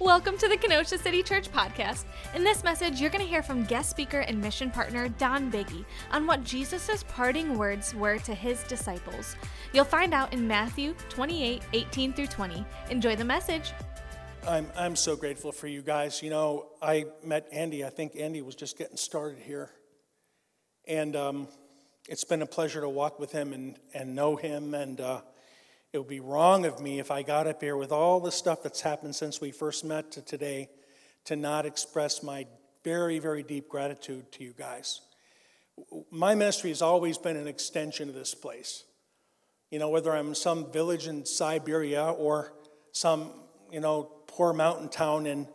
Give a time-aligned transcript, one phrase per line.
[0.00, 2.04] Welcome to the Kenosha City Church podcast.
[2.32, 5.84] In this message, you're going to hear from guest speaker and mission partner Don Buege
[6.12, 9.34] on what Jesus' parting words were to his disciples.
[9.72, 12.64] You'll find out in Matthew 28 18 through 20.
[12.90, 13.72] Enjoy the message.
[14.46, 16.22] I'm, I'm so grateful for you guys.
[16.22, 17.84] You know, I met Andy.
[17.84, 19.68] I think Andy was just getting started here.
[20.86, 21.48] And um,
[22.08, 24.74] it's been a pleasure to walk with him and, and know him.
[24.74, 25.22] And uh,
[25.92, 28.62] it would be wrong of me if I got up here with all the stuff
[28.62, 30.68] that's happened since we first met to today
[31.24, 32.46] to not express my
[32.84, 35.00] very, very deep gratitude to you guys.
[36.10, 38.84] My ministry has always been an extension of this place.
[39.70, 42.52] You know, whether I'm some village in Siberia or
[42.92, 43.30] some,
[43.70, 45.48] you know, poor mountain town in,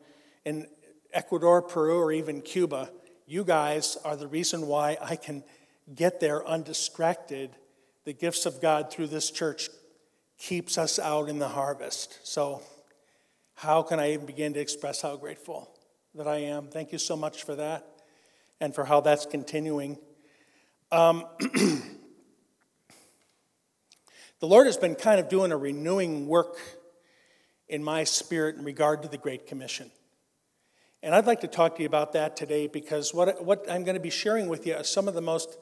[0.45, 0.67] in
[1.13, 2.89] Ecuador, Peru, or even Cuba,
[3.27, 5.43] you guys are the reason why I can
[5.93, 7.51] get there undistracted.
[8.05, 9.69] The gifts of God through this church
[10.43, 12.19] keeps us out in the harvest.
[12.23, 12.61] So,
[13.55, 15.73] how can I even begin to express how grateful
[16.15, 16.67] that I am?
[16.67, 17.87] Thank you so much for that
[18.59, 19.97] and for how that's continuing.
[20.91, 21.81] Um, the
[24.41, 26.57] Lord has been kind of doing a renewing work
[27.69, 29.91] in my spirit in regard to the Great Commission.
[31.01, 33.95] And I'd like to talk to you about that today because what, what I'm going
[33.95, 35.57] to be sharing with you are some of the most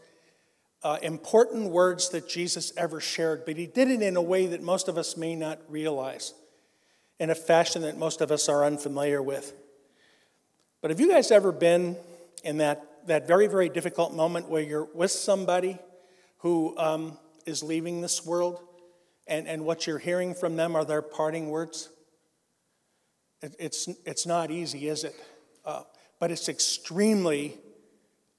[0.84, 4.62] uh, important words that Jesus ever shared, but he did it in a way that
[4.62, 6.34] most of us may not realize,
[7.20, 9.54] in a fashion that most of us are unfamiliar with.
[10.82, 11.96] But have you guys ever been
[12.44, 15.78] in that, that very, very difficult moment where you're with somebody
[16.40, 18.60] who um, is leaving this world
[19.28, 21.90] and, and what you're hearing from them are their parting words?
[23.44, 25.16] It, it's, it's not easy, is it?
[25.64, 25.84] Uh,
[26.20, 27.56] but it's extremely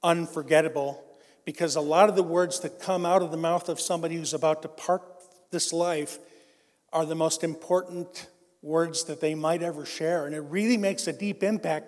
[0.03, 1.05] unforgettable
[1.45, 4.35] because a lot of the words that come out of the mouth of somebody who's
[4.35, 5.03] about to part
[5.51, 6.19] this life
[6.93, 8.29] are the most important
[8.63, 10.27] words that they might ever share.
[10.27, 11.87] And it really makes a deep impact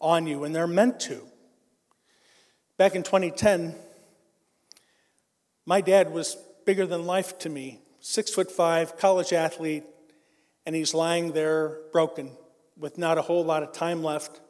[0.00, 1.20] on you, and they're meant to.
[2.76, 3.74] Back in 2010,
[5.66, 6.36] my dad was
[6.66, 9.84] bigger than life to me six foot five, college athlete,
[10.66, 12.30] and he's lying there broken
[12.76, 14.40] with not a whole lot of time left.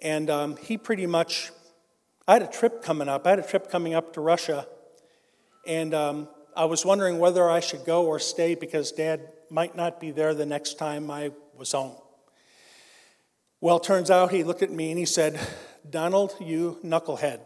[0.00, 1.50] And um, he pretty much
[2.26, 3.26] I had a trip coming up.
[3.26, 4.66] I had a trip coming up to Russia,
[5.66, 10.00] and um, I was wondering whether I should go or stay because Dad might not
[10.00, 11.96] be there the next time I was home.
[13.60, 15.38] Well, turns out he looked at me and he said,
[15.88, 17.40] Donald, you knucklehead.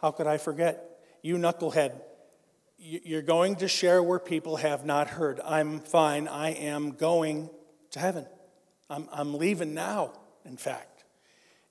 [0.00, 0.84] How could I forget?
[1.22, 1.92] You knucklehead.
[2.78, 5.40] You're going to share where people have not heard.
[5.44, 6.28] I'm fine.
[6.28, 7.50] I am going
[7.90, 8.26] to heaven.
[8.88, 10.12] I'm, I'm leaving now,
[10.44, 10.87] in fact.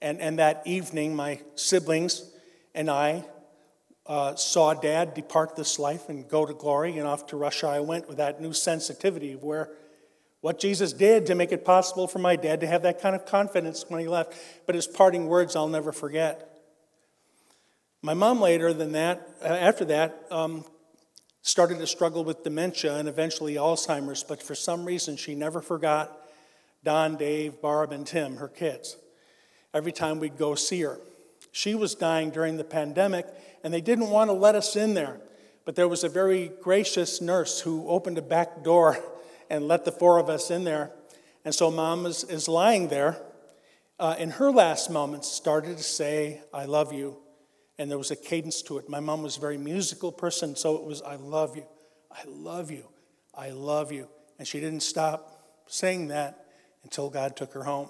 [0.02, 2.30] And, and that evening, my siblings
[2.76, 3.26] and I
[4.06, 7.80] uh, saw dad depart this life and go to glory, and off to Russia I
[7.82, 9.70] went with that new sensitivity of where
[10.42, 13.26] what Jesus did to make it possible for my dad to have that kind of
[13.26, 14.34] confidence when he left.
[14.66, 16.62] But his parting words I'll never forget.
[18.04, 20.64] My mom later than that, uh, after that, um,
[21.42, 26.16] started to struggle with dementia and eventually Alzheimer's, but for some reason she never forgot
[26.84, 28.96] Don, Dave, Barb, and Tim, her kids
[29.74, 31.00] every time we'd go see her.
[31.52, 33.26] She was dying during the pandemic,
[33.64, 35.20] and they didn't want to let us in there.
[35.66, 38.98] But there was a very gracious nurse who opened a back door
[39.50, 40.92] and let the four of us in there.
[41.44, 43.22] And so mom is, is lying there.
[44.00, 47.18] Uh, in her last moments, started to say, I love you.
[47.80, 48.90] And there was a cadence to it.
[48.90, 51.66] My mom was a very musical person, so it was, I love you,
[52.12, 52.86] I love you,
[53.36, 54.08] I love you.
[54.40, 56.46] And she didn't stop saying that
[56.84, 57.90] until God took her home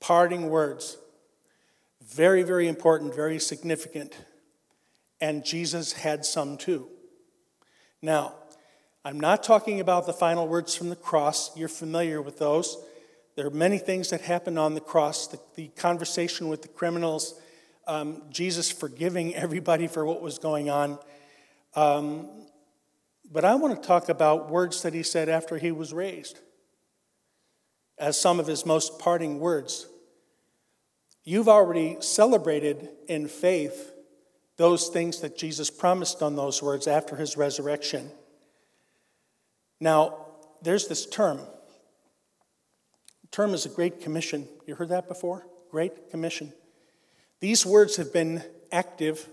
[0.00, 0.96] parting words.
[2.02, 4.16] Very, very important, very significant.
[5.20, 6.88] And Jesus had some too.
[8.02, 8.34] Now,
[9.04, 11.56] I'm not talking about the final words from the cross.
[11.56, 12.76] You're familiar with those.
[13.36, 17.40] There are many things that happen on the cross the, the conversation with the criminals,
[17.86, 20.98] um, Jesus forgiving everybody for what was going on.
[21.74, 22.28] Um,
[23.30, 26.40] but I want to talk about words that he said after he was raised
[27.98, 29.86] as some of his most parting words.
[31.30, 33.92] You've already celebrated in faith
[34.56, 38.10] those things that Jesus promised on those words after his resurrection.
[39.78, 40.26] Now,
[40.60, 41.38] there's this term.
[43.30, 44.48] Term is a great commission.
[44.66, 45.46] You heard that before?
[45.70, 46.52] Great commission.
[47.38, 48.42] These words have been
[48.72, 49.28] active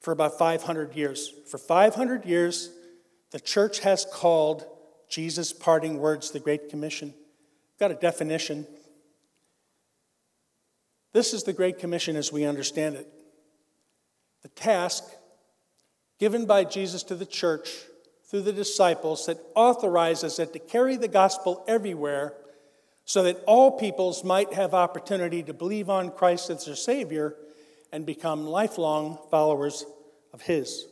[0.00, 1.32] for about 500 years.
[1.46, 2.72] For 500 years,
[3.30, 4.64] the church has called
[5.08, 7.14] Jesus' parting words the Great Commission.
[7.14, 8.66] I've Got a definition
[11.12, 13.08] this is the Great Commission as we understand it.
[14.42, 15.04] The task
[16.18, 17.68] given by Jesus to the church
[18.24, 22.34] through the disciples that authorizes it to carry the gospel everywhere
[23.04, 27.36] so that all peoples might have opportunity to believe on Christ as their Savior
[27.92, 29.84] and become lifelong followers
[30.32, 30.86] of His,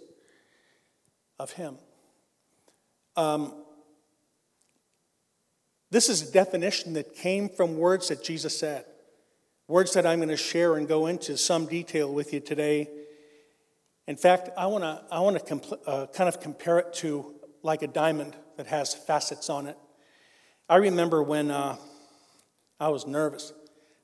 [1.39, 1.79] of Him.
[3.17, 3.55] Um,
[5.91, 8.85] this is a definition that came from words that Jesus said,
[9.71, 12.89] words that I'm going to share and go into some detail with you today.
[14.09, 17.37] In fact, I want to I want to compl- uh, kind of compare it to
[17.63, 19.79] like a diamond that has facets on it.
[20.69, 21.77] I remember when uh,
[22.81, 23.53] I was nervous.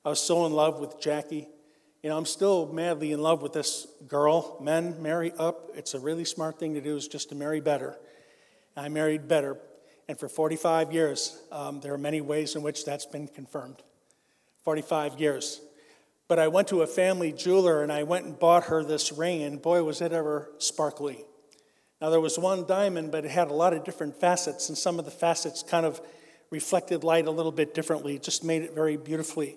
[0.04, 1.48] I was so in love with Jackie.
[2.00, 4.58] You know, I'm still madly in love with this girl.
[4.62, 5.70] Men marry up.
[5.74, 7.96] It's a really smart thing to do, is just to marry better.
[8.76, 9.56] I married better.
[10.08, 13.82] And for 45 years, um, there are many ways in which that's been confirmed.
[14.66, 15.60] 45 years.
[16.26, 19.44] But I went to a family jeweler and I went and bought her this ring,
[19.44, 21.24] and boy, was it ever sparkly.
[22.00, 24.98] Now, there was one diamond, but it had a lot of different facets, and some
[24.98, 26.00] of the facets kind of
[26.50, 28.16] reflected light a little bit differently.
[28.16, 29.56] It just made it very beautifully.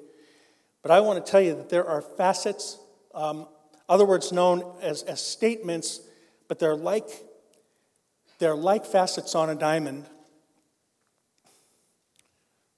[0.83, 2.77] But I want to tell you that there are facets,
[3.15, 3.47] um,
[3.89, 6.01] other words known as, as statements,
[6.47, 7.09] but they're like,
[8.37, 10.05] they're like facets on a diamond.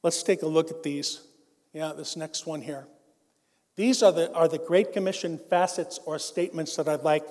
[0.02, 1.28] Let's take a look at these.
[1.74, 2.86] Yeah, this next one here.
[3.78, 7.26] These are the, are the Great Commission facets or statements that I'd like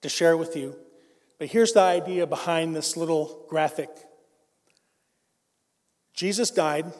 [0.00, 0.76] to share with you.
[1.38, 3.90] But here's the idea behind this little graphic
[6.14, 6.92] Jesus died.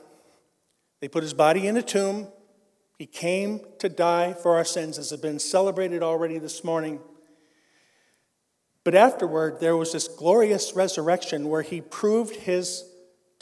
[1.00, 2.28] They put his body in a tomb.
[2.96, 7.00] He came to die for our sins, as has been celebrated already this morning.
[8.84, 12.84] But afterward, there was this glorious resurrection where he proved his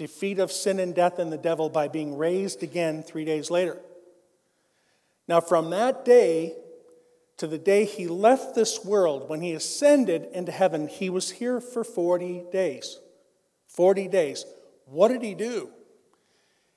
[0.00, 3.79] defeat of sin and death and the devil by being raised again three days later.
[5.29, 6.55] Now, from that day
[7.37, 11.61] to the day he left this world, when he ascended into heaven, he was here
[11.61, 12.99] for 40 days.
[13.69, 14.47] 40 days.
[14.87, 15.69] What did he do?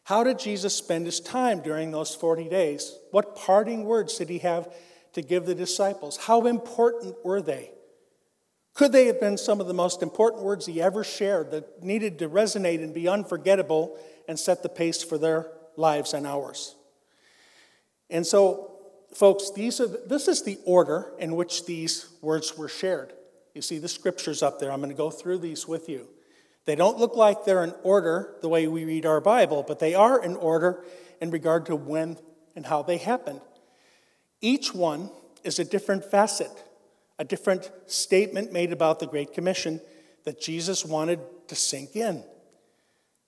[0.03, 2.93] How did Jesus spend his time during those 40 days?
[3.11, 4.67] What parting words did he have
[5.13, 6.17] to give the disciples?
[6.17, 7.71] How important were they?
[8.73, 12.19] Could they have been some of the most important words he ever shared that needed
[12.19, 13.97] to resonate and be unforgettable
[14.27, 16.75] and set the pace for their lives and ours?
[18.09, 18.71] And so,
[19.13, 23.13] folks, these are, this is the order in which these words were shared.
[23.53, 24.71] You see the scriptures up there.
[24.71, 26.07] I'm going to go through these with you.
[26.65, 29.93] They don't look like they're in order the way we read our Bible, but they
[29.93, 30.83] are in order
[31.21, 32.17] in regard to when
[32.55, 33.41] and how they happened.
[34.41, 35.11] Each one
[35.43, 36.51] is a different facet,
[37.19, 39.81] a different statement made about the Great Commission
[40.25, 42.23] that Jesus wanted to sink in.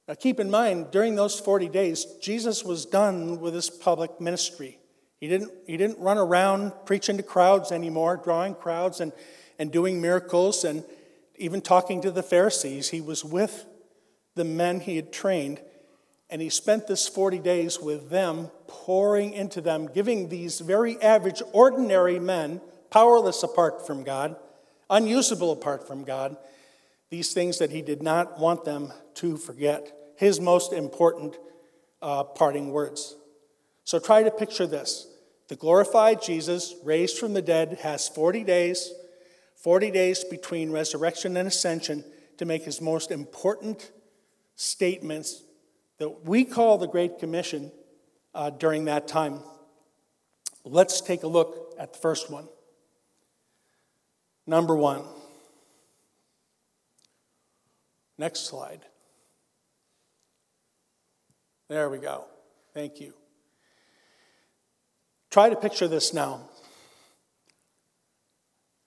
[0.08, 4.80] Now, keep in mind, during those 40 days, Jesus was done with his public ministry.
[5.20, 9.12] He didn't, he didn't run around preaching to crowds anymore, drawing crowds and,
[9.58, 10.84] and doing miracles and,
[11.38, 13.66] even talking to the Pharisees, he was with
[14.36, 15.62] the men he had trained,
[16.30, 21.42] and he spent this 40 days with them, pouring into them, giving these very average,
[21.54, 22.62] ordinary men,
[22.96, 24.38] powerless apart from God,
[24.90, 26.38] unusable apart from God,
[27.10, 29.92] these things that he did not want them to forget.
[30.16, 31.38] His most important
[32.02, 33.18] uh, parting words.
[33.84, 35.08] So try to picture this.
[35.50, 38.94] The glorified Jesus, raised from the dead, has 40 days
[39.58, 42.04] 40 days between resurrection and ascension
[42.38, 43.92] to make his most important
[44.56, 45.42] statements
[45.98, 47.72] that we call the Great Commission
[48.36, 49.40] uh, during that time.
[50.64, 52.48] Let's take a look at the first one.
[54.48, 55.04] Number one.
[58.18, 58.82] Next slide.
[61.68, 62.26] There we go.
[62.74, 63.14] Thank you.
[65.32, 66.42] Try to picture this now.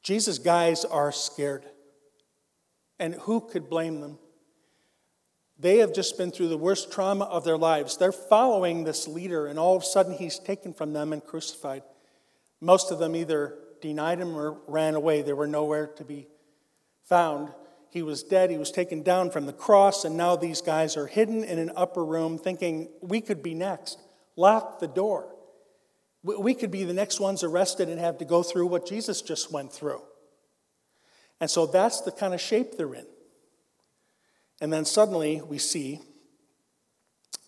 [0.03, 1.65] Jesus' guys are scared.
[2.99, 4.19] And who could blame them?
[5.59, 7.97] They have just been through the worst trauma of their lives.
[7.97, 11.83] They're following this leader, and all of a sudden he's taken from them and crucified.
[12.61, 15.23] Most of them either denied him or ran away.
[15.23, 16.28] They were nowhere to be
[17.04, 17.52] found.
[17.90, 18.50] He was dead.
[18.50, 21.73] He was taken down from the cross, and now these guys are hidden in an
[21.75, 23.99] upper room thinking, we could be next.
[24.37, 25.35] Lock the door.
[26.23, 29.52] We could be the next ones arrested and have to go through what Jesus just
[29.52, 30.02] went through.
[31.40, 33.06] And so that's the kind of shape they're in.
[34.61, 36.00] And then suddenly we see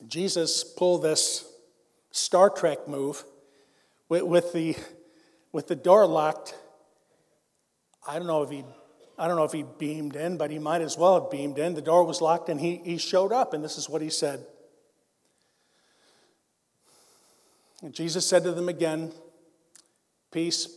[0.07, 1.45] Jesus pull this
[2.13, 3.25] Star Trek move
[4.09, 4.77] with, the,
[5.53, 6.55] with the door locked.
[8.07, 8.65] I don't know if he
[9.19, 11.75] I don't know if he beamed in, but he might as well have beamed in.
[11.75, 14.47] The door was locked and he, he showed up, and this is what he said.
[17.83, 19.13] And Jesus said to them again,
[20.31, 20.69] Peace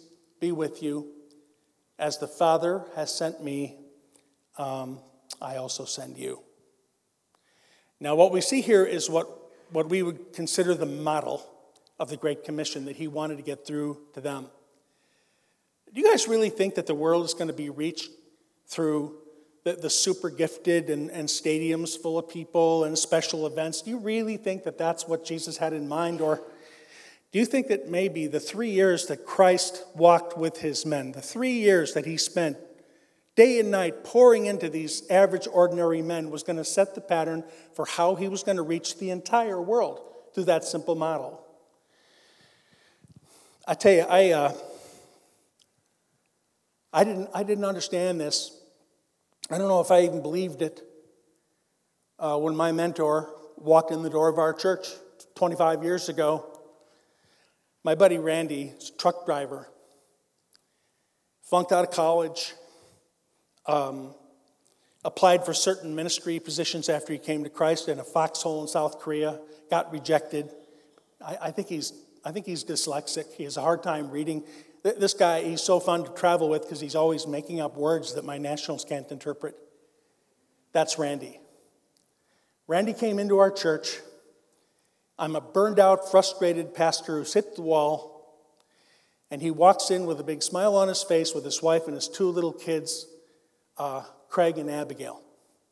[0.41, 1.07] be with you.
[1.97, 3.77] As the Father has sent me,
[4.57, 4.99] um,
[5.41, 6.41] I also send you.
[8.01, 9.29] Now, what we see here is what
[9.71, 11.49] what we would consider the model
[11.99, 14.47] of the Great Commission that he wanted to get through to them.
[15.93, 18.09] Do you guys really think that the world is going to be reached
[18.65, 19.15] through
[19.63, 23.83] the, the super gifted and, and stadiums full of people and special events?
[23.83, 26.19] Do you really think that that's what Jesus had in mind?
[26.19, 26.41] Or
[27.31, 31.21] do you think that maybe the three years that Christ walked with his men, the
[31.21, 32.57] three years that he spent
[33.35, 37.43] day and night pouring into these average, ordinary men, was going to set the pattern
[37.75, 40.01] for how he was going to reach the entire world
[40.33, 41.45] through that simple model?
[43.67, 44.53] I tell you, I, uh,
[46.93, 48.55] I, didn't, I didn't understand this.
[49.49, 50.81] I don't know if I even believed it
[52.19, 54.87] uh, when my mentor walked in the door of our church
[55.35, 56.45] 25 years ago.
[57.83, 59.67] My buddy Randy, truck driver,
[61.41, 62.53] flunked out of college,
[63.65, 64.13] um,
[65.03, 68.99] applied for certain ministry positions after he came to Christ in a foxhole in South
[68.99, 70.49] Korea, got rejected.
[71.25, 71.91] I, I think he's
[72.25, 73.33] I think he's dyslexic.
[73.33, 74.43] He has a hard time reading.
[74.83, 78.25] This guy, he's so fun to travel with because he's always making up words that
[78.25, 79.55] my nationals can't interpret.
[80.73, 81.39] That's Randy.
[82.67, 83.99] Randy came into our church.
[85.17, 88.11] I'm a burned out, frustrated pastor who's hit the wall.
[89.31, 91.95] And he walks in with a big smile on his face with his wife and
[91.95, 93.07] his two little kids,
[93.77, 95.21] uh, Craig and Abigail.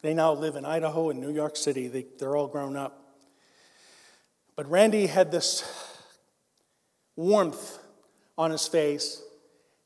[0.02, 1.88] They now live in Idaho and New York City.
[1.88, 3.16] They, they're all grown up.
[4.56, 5.64] But Randy had this
[7.16, 7.78] warmth
[8.42, 9.22] on his face,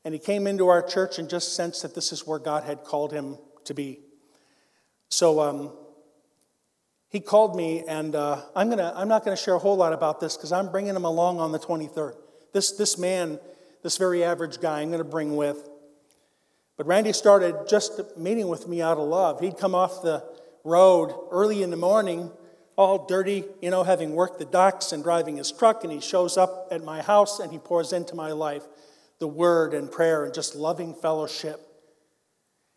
[0.02, 2.84] and he came into our church and just sensed that this is where God had
[2.84, 4.00] called him to be.
[5.10, 5.72] So um,
[7.10, 9.92] he called me, and uh, I'm, gonna, I'm not going to share a whole lot
[9.92, 12.14] about this because I'm bringing him along on the 23rd.
[12.54, 13.38] This, this man,
[13.82, 15.68] this very average guy, I'm going to bring with.
[16.78, 19.40] But Randy started just meeting with me out of love.
[19.40, 20.24] He'd come off the
[20.64, 22.30] road early in the morning
[22.76, 26.36] all dirty, you know, having worked the docks and driving his truck, and he shows
[26.36, 28.62] up at my house and he pours into my life
[29.18, 31.60] the word and prayer and just loving fellowship.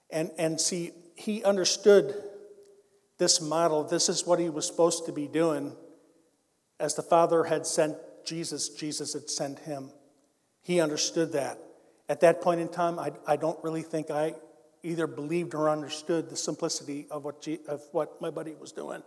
[0.09, 2.15] And, and see, he understood
[3.17, 3.83] this model.
[3.83, 5.75] This is what he was supposed to be doing.
[6.79, 9.91] As the Father had sent Jesus, Jesus had sent him.
[10.61, 11.57] He understood that.
[12.07, 14.35] At that point in time, I, I don't really think I
[14.81, 19.03] either believed or understood the simplicity of what, G, of what my buddy was doing.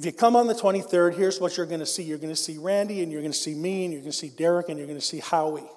[0.00, 2.02] If you come on the 23rd, here's what you're going to see.
[2.02, 4.16] You're going to see Randy, and you're going to see me, and you're going to
[4.16, 5.68] see Derek, and you're going to see Howie.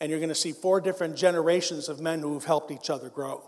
[0.00, 3.08] And you're going to see four different generations of men who have helped each other
[3.08, 3.42] grow.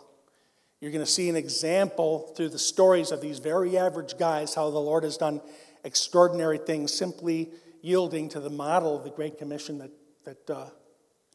[0.80, 4.68] You're going to see an example through the stories of these very average guys how
[4.68, 5.40] the Lord has done
[5.84, 9.92] extraordinary things simply yielding to the model of the Great Commission that,
[10.24, 10.66] that uh,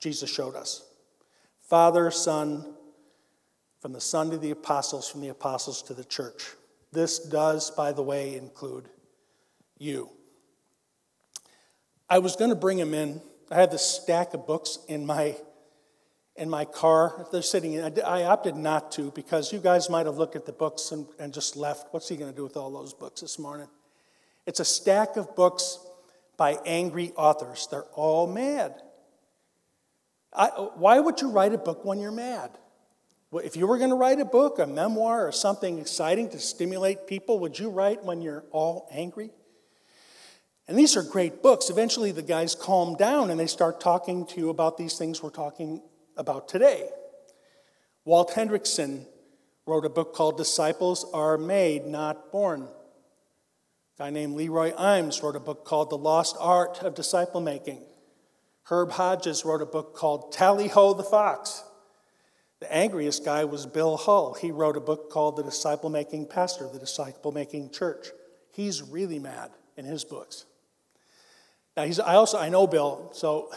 [0.02, 0.84] Jesus showed us.
[1.62, 2.74] Father, Son,
[3.80, 6.44] from the Son to the apostles, from the apostles to the church.
[6.92, 8.90] This does, by the way, include
[9.78, 10.10] you.
[12.10, 13.22] I was going to bring him in.
[13.52, 15.36] I had this stack of books in my
[16.36, 17.28] in my car.
[17.32, 18.00] They're sitting in.
[18.02, 21.34] I opted not to because you guys might have looked at the books and, and
[21.34, 21.88] just left.
[21.92, 23.68] What's he going to do with all those books this morning?
[24.46, 25.80] It's a stack of books
[26.38, 27.68] by angry authors.
[27.70, 28.82] They're all mad.
[30.34, 32.52] I, why would you write a book when you're mad?
[33.32, 37.06] If you were going to write a book, a memoir, or something exciting to stimulate
[37.06, 39.30] people, would you write when you're all angry?
[40.68, 41.70] And these are great books.
[41.70, 45.30] Eventually, the guys calm down and they start talking to you about these things we're
[45.30, 45.82] talking
[46.18, 46.90] about today.
[48.04, 49.06] Walt Henrichsen
[49.68, 52.64] wrote a book called Disciples Are Made, Not Born.
[52.64, 52.68] A
[54.04, 57.84] guy named Leroy Eims wrote a book called The Lost Art of Disciple Making.
[58.64, 61.64] Herb Hodges wrote a book called Tally Ho the Fox.
[62.60, 64.34] The angriest guy was Bill Hull.
[64.34, 68.08] He wrote a book called The Disciple Making Pastor, The Disciple Making Church.
[68.52, 70.46] He's really mad in his books.
[71.78, 73.50] Now, he's, I also I know Bill, so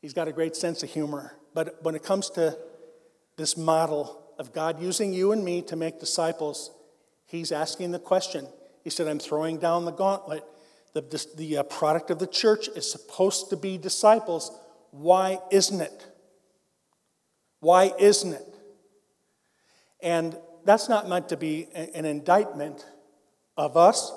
[0.00, 1.34] he's got a great sense of humor.
[1.52, 2.56] But when it comes to
[3.36, 6.70] this model of God using you and me to make disciples,
[7.26, 8.46] he's asking the question.
[8.84, 10.44] He said, I'm throwing down the gauntlet.
[10.92, 14.56] The, the, the uh, product of the church is supposed to be disciples.
[14.92, 16.06] Why isn't it?
[17.60, 18.54] Why isn't it?
[20.02, 22.84] And that's not meant to be an indictment
[23.56, 24.12] of us.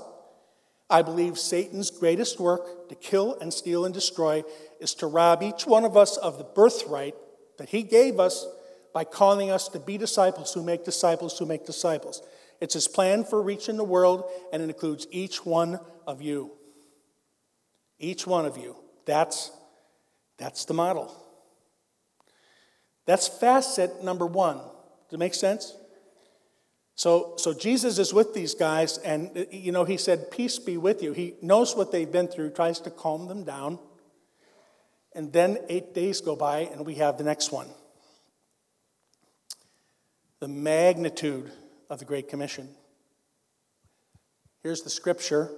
[0.90, 4.44] I believe Satan's greatest work to kill and steal and destroy
[4.80, 7.16] is to rob each one of us of the birthright
[7.58, 8.46] that he gave us
[8.94, 12.22] by calling us to be disciples who make disciples who make disciples.
[12.62, 14.24] It's his plan for reaching the world,
[14.54, 16.52] and it includes each one of you.
[18.00, 18.76] Each one of you.
[19.06, 19.52] That's,
[20.38, 21.23] that's the model.
[23.06, 24.58] That's facet number one.
[24.58, 25.76] Does it make sense?
[26.96, 31.02] So, so Jesus is with these guys, and you know, he said, Peace be with
[31.02, 31.12] you.
[31.14, 33.80] He knows what they've been through, tries to calm them down.
[35.16, 37.68] And then eight days go by, and we have the next one
[40.40, 41.50] the magnitude
[41.90, 42.68] of the Great Commission.
[44.62, 45.50] Here's the scripture.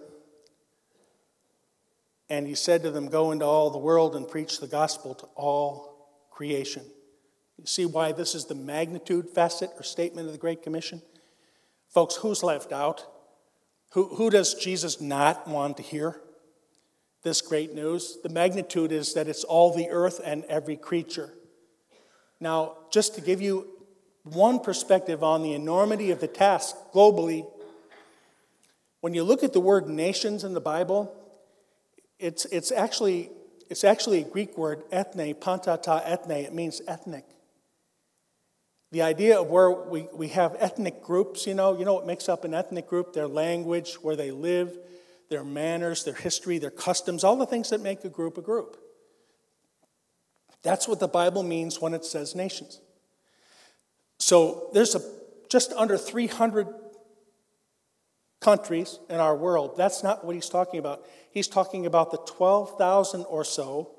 [2.29, 5.25] And he said to them, Go into all the world and preach the gospel to
[5.35, 6.83] all creation.
[7.57, 11.01] You see why this is the magnitude facet or statement of the Great Commission?
[11.89, 13.05] Folks, who's left out?
[13.91, 16.19] Who, who does Jesus not want to hear
[17.23, 18.17] this great news?
[18.23, 21.33] The magnitude is that it's all the earth and every creature.
[22.41, 23.67] Now, just to give you
[24.23, 27.49] one perspective on the enormity of the task globally,
[28.99, 31.15] when you look at the word nations in the Bible,
[32.19, 33.29] it's, it's, actually,
[33.69, 36.31] it's actually a Greek word, ethne, panta ta ethne.
[36.31, 37.25] It means ethnic.
[38.95, 42.29] The idea of where we, we have ethnic groups, you know, you know what makes
[42.29, 43.11] up an ethnic group?
[43.11, 44.77] Their language, where they live,
[45.29, 48.77] their manners, their history, their customs, all the things that make a group a group.
[50.63, 52.79] That's what the Bible means when it says nations.
[54.17, 55.01] So there's a,
[55.49, 56.65] just under 300
[58.39, 59.75] countries in our world.
[59.75, 61.03] That's not what he's talking about.
[61.31, 63.91] He's talking about the 12,000 or so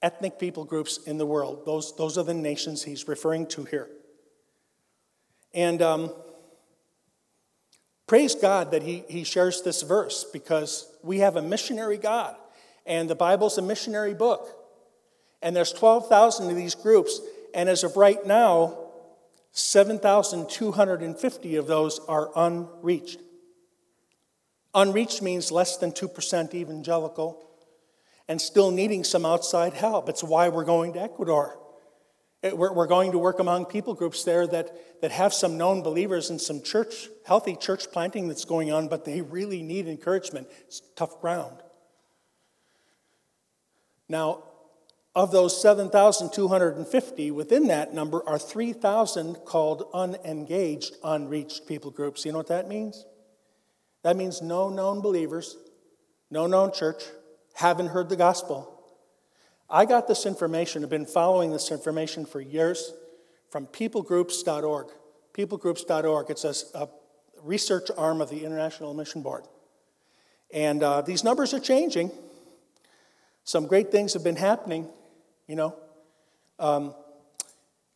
[0.00, 1.66] ethnic people groups in the world.
[1.66, 3.90] Those, those are the nations he's referring to here.
[5.54, 6.12] And um,
[8.06, 12.34] praise God that he, he shares this verse because we have a missionary God,
[12.84, 14.48] and the Bible's a missionary book.
[15.40, 17.20] And there's 12,000 of these groups,
[17.54, 18.78] and as of right now,
[19.52, 23.20] 7,250 of those are unreached.
[24.74, 27.40] Unreached means less than 2% evangelical
[28.26, 30.08] and still needing some outside help.
[30.08, 31.56] It's why we're going to Ecuador.
[32.44, 36.28] Eh, we're going to work among people groups there that, that have some known believers
[36.28, 40.46] and some church, healthy church planting that's going on, but they really need encouragement.
[40.66, 41.56] It's tough ground.
[44.10, 44.44] Now,
[45.14, 52.26] of those 7,250, within that number are 3,000 called unengaged, unreached people groups.
[52.26, 53.06] You know what that means?
[54.02, 55.56] That means no known believers,
[56.30, 57.04] no known church,
[57.54, 58.73] haven't heard the gospel.
[59.68, 62.92] I got this information, I've been following this information for years
[63.50, 64.86] from peoplegroups.org.
[65.32, 66.88] Peoplegroups.org, it's a, a
[67.42, 69.44] research arm of the International Mission Board.
[70.52, 72.10] And uh, these numbers are changing.
[73.44, 74.86] Some great things have been happening,
[75.46, 75.76] you know.
[76.58, 76.94] Um,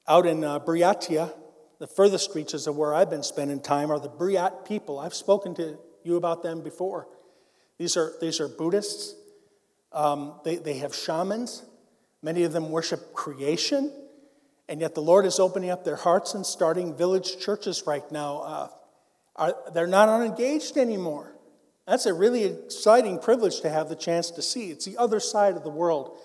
[0.07, 1.33] out in uh, Buryatia,
[1.79, 4.99] the furthest reaches of where I've been spending time are the Buryat people.
[4.99, 7.07] I've spoken to you about them before.
[7.79, 9.15] These are, these are Buddhists
[9.99, 11.65] um, they, they have shamans.
[12.23, 13.93] Many of them worship creation.
[14.69, 18.39] And yet the Lord is opening up their hearts and starting village churches right now.
[18.39, 18.69] Uh,
[19.35, 21.35] are, they're not unengaged anymore.
[21.85, 24.71] That's a really exciting privilege to have the chance to see.
[24.71, 26.17] It's the other side of the world.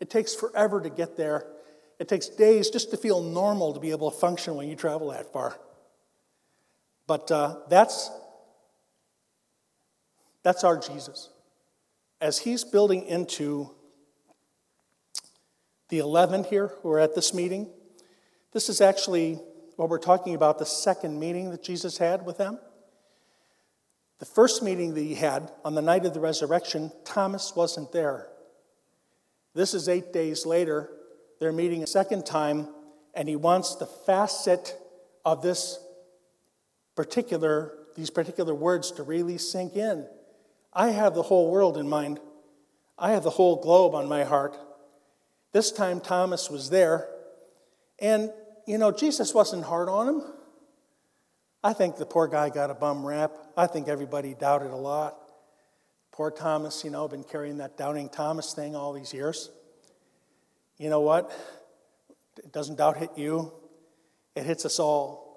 [0.00, 1.46] It takes forever to get there.
[2.00, 5.10] It takes days just to feel normal to be able to function when you travel
[5.10, 5.56] that far.
[7.06, 8.10] But uh, that's,
[10.42, 11.28] that's our Jesus
[12.20, 13.70] as he's building into
[15.88, 17.68] the 11 here who are at this meeting,
[18.52, 19.38] this is actually
[19.76, 22.58] what we're talking about the second meeting that Jesus had with them.
[24.18, 28.28] The first meeting that he had on the night of the resurrection, Thomas wasn't there.
[29.54, 30.90] This is eight days later.
[31.40, 32.68] They're meeting a second time,
[33.14, 34.76] and he wants the facet
[35.24, 35.82] of this
[36.94, 40.06] particular, these particular words to really sink in.
[40.72, 42.20] I have the whole world in mind.
[42.98, 44.56] I have the whole globe on my heart.
[45.52, 47.08] This time Thomas was there,
[47.98, 48.30] and
[48.66, 50.22] you know, Jesus wasn't hard on him.
[51.64, 53.32] I think the poor guy got a bum rap.
[53.56, 55.16] I think everybody doubted a lot.
[56.12, 59.50] Poor Thomas, you know, been carrying that doubting Thomas thing all these years.
[60.78, 61.32] You know what?
[62.38, 63.52] It doesn't doubt hit you,
[64.36, 65.28] it hits us all.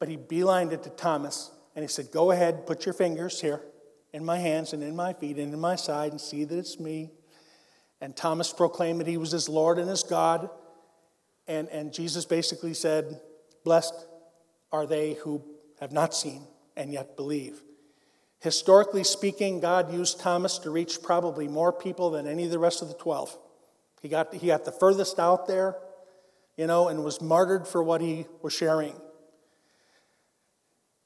[0.00, 3.62] But he beelined it to Thomas and he said, Go ahead, put your fingers here
[4.14, 6.78] in my hands and in my feet and in my side and see that it's
[6.78, 7.10] me.
[8.00, 10.48] And Thomas proclaimed that he was his Lord and his God.
[11.48, 13.20] And, and Jesus basically said,
[13.64, 14.06] Blessed
[14.70, 15.42] are they who
[15.80, 16.46] have not seen
[16.76, 17.60] and yet believe.
[18.38, 22.82] Historically speaking, God used Thomas to reach probably more people than any of the rest
[22.82, 23.36] of the 12.
[24.00, 25.74] He got, he got the furthest out there,
[26.56, 28.94] you know, and was martyred for what he was sharing.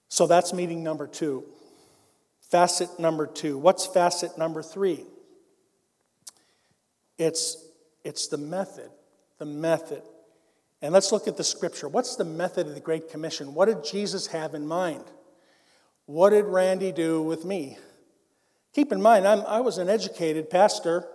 [0.09, 1.47] So that's meeting number two.
[2.51, 3.59] Facet number two.
[3.59, 5.05] What's facet number three?
[7.19, 7.63] It's,
[8.05, 8.91] it's the method.
[9.39, 10.03] The method.
[10.81, 11.89] And let's look at the scripture.
[11.89, 13.55] What's the method of the Great Commission?
[13.55, 15.05] What did Jesus have in mind?
[16.07, 17.77] What did Randy do with me?
[18.75, 21.07] Keep in mind, I'm, i was an educated pastor.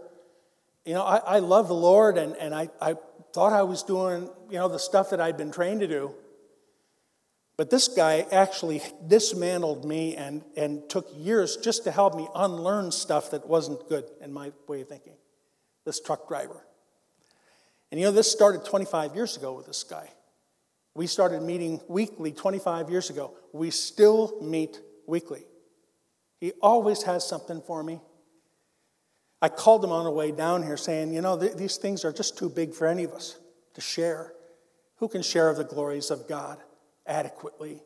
[0.86, 2.96] You know, I, I love the Lord, and, and I, I
[3.32, 6.13] thought I was doing, you know, the stuff that I'd been trained to do.
[7.63, 12.91] But this guy actually dismantled me and, and took years just to help me unlearn
[12.91, 15.13] stuff that wasn't good in my way of thinking.
[15.86, 16.62] This truck driver.
[17.89, 20.10] And you know, this started 25 years ago with this guy.
[20.93, 23.34] We started meeting weekly 25 years ago.
[23.54, 25.45] We still meet weekly.
[26.41, 28.02] He always has something for me.
[29.41, 32.12] I called him on the way down here saying, you know, th- these things are
[32.12, 33.39] just too big for any of us
[33.76, 34.34] to share.
[34.97, 36.62] Who can share the glories of God
[37.06, 37.82] adequately?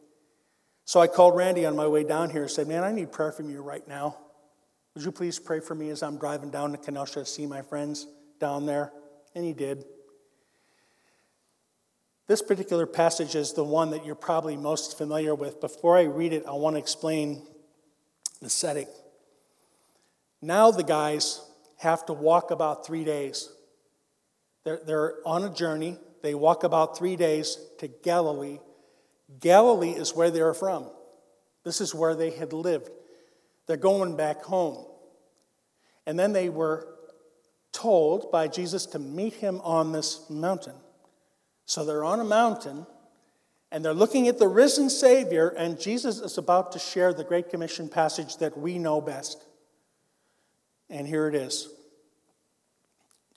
[0.86, 3.32] So I called Randy on my way down here and said, man, I need prayer
[3.32, 4.18] from you right now.
[4.96, 7.62] Would you please pray for me as I'm driving down to Kenosha to see my
[7.62, 8.08] friends
[8.40, 8.92] down there?
[9.36, 9.84] And he did.
[12.28, 15.62] This particular passage is the one that you're probably most familiar with.
[15.62, 17.42] Before I read it, I want to explain
[18.42, 18.88] the setting.
[20.42, 21.42] Now the guys
[21.78, 23.50] have to walk about three days.
[24.64, 25.98] They're, they're on a journey.
[26.22, 28.60] They walk about three days to Galilee.
[29.40, 30.90] Galilee is where they're from.
[31.64, 32.90] This is where they had lived.
[33.66, 34.86] They're going back home.
[36.06, 36.88] And then they were
[37.74, 40.76] told by Jesus to meet him on this mountain.
[41.66, 42.88] So they're on a mountain
[43.72, 47.50] and they're looking at the risen Savior, and Jesus is about to share the Great
[47.50, 49.44] Commission passage that we know best.
[50.90, 51.70] And here it is.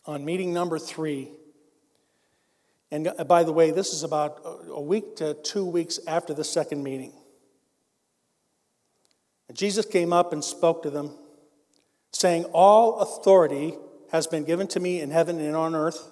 [0.07, 1.31] On meeting number three,
[2.91, 6.45] and uh, by the way, this is about a week to two weeks after the
[6.45, 7.13] second meeting.
[9.49, 11.13] And Jesus came up and spoke to them,
[12.13, 13.75] saying, All authority
[14.11, 16.09] has been given to me in heaven and on earth.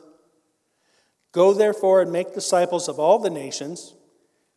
[1.33, 3.95] Go therefore and make disciples of all the nations,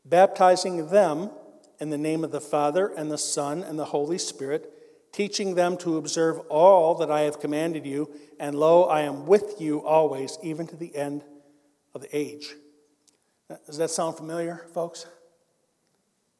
[0.05, 1.31] baptizing them
[1.79, 4.71] in the name of the Father and the Son and the Holy Spirit,
[5.11, 9.59] teaching them to observe all that I have commanded you, and lo, I am with
[9.59, 11.23] you always, even to the end
[11.93, 12.53] of the age.
[13.65, 15.05] Does that sound familiar, folks?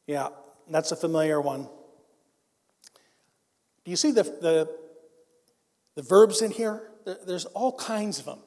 [0.06, 0.28] Yeah,
[0.68, 1.68] that's a familiar one.
[3.84, 4.68] Do you see the, the,
[5.94, 6.90] the verbs in here?
[7.26, 8.38] There's all kinds of them.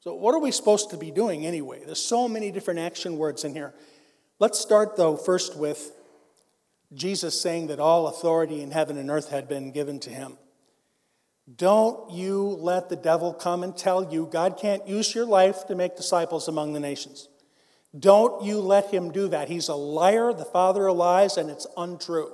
[0.00, 1.82] So, what are we supposed to be doing anyway?
[1.84, 3.74] There's so many different action words in here.
[4.38, 5.92] Let's start, though, first with
[6.94, 10.38] Jesus saying that all authority in heaven and earth had been given to him.
[11.56, 15.74] Don't you let the devil come and tell you God can't use your life to
[15.74, 17.28] make disciples among the nations.
[17.98, 19.48] Don't you let him do that.
[19.48, 22.32] He's a liar, the father of lies, and it's untrue.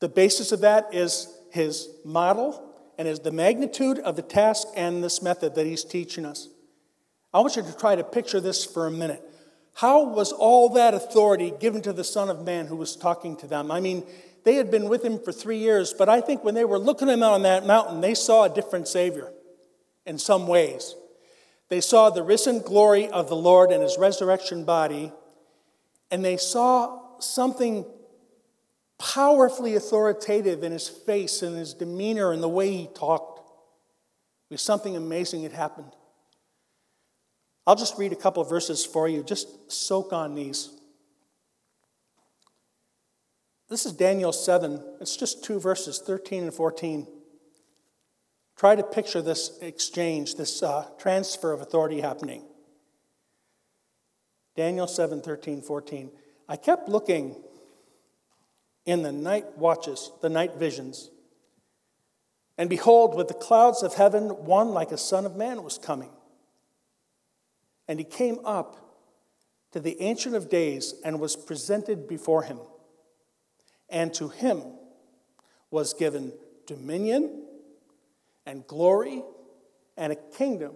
[0.00, 5.02] The basis of that is his model and is the magnitude of the task and
[5.02, 6.48] this method that he's teaching us.
[7.34, 9.22] I want you to try to picture this for a minute.
[9.74, 13.46] How was all that authority given to the Son of Man who was talking to
[13.46, 13.70] them?
[13.70, 14.04] I mean,
[14.44, 17.08] they had been with him for three years, but I think when they were looking
[17.08, 19.32] at him on that mountain, they saw a different Savior
[20.04, 20.94] in some ways.
[21.68, 25.12] They saw the risen glory of the Lord and his resurrection body,
[26.10, 27.86] and they saw something
[28.98, 33.40] powerfully authoritative in his face and his demeanor and the way he talked.
[34.50, 35.92] It was something amazing had happened.
[37.66, 39.22] I'll just read a couple of verses for you.
[39.22, 40.70] Just soak on these.
[43.72, 44.84] This is Daniel 7.
[45.00, 47.06] It's just two verses, 13 and 14.
[48.54, 52.44] Try to picture this exchange, this uh, transfer of authority happening.
[54.56, 56.10] Daniel 7, 13, 14.
[56.50, 57.34] I kept looking
[58.84, 61.10] in the night watches, the night visions.
[62.58, 66.10] And behold, with the clouds of heaven, one like a son of man was coming.
[67.88, 68.76] And he came up
[69.70, 72.58] to the Ancient of Days and was presented before him.
[73.92, 74.64] And to him
[75.70, 76.32] was given
[76.66, 77.44] dominion
[78.44, 79.22] and glory
[79.96, 80.74] and a kingdom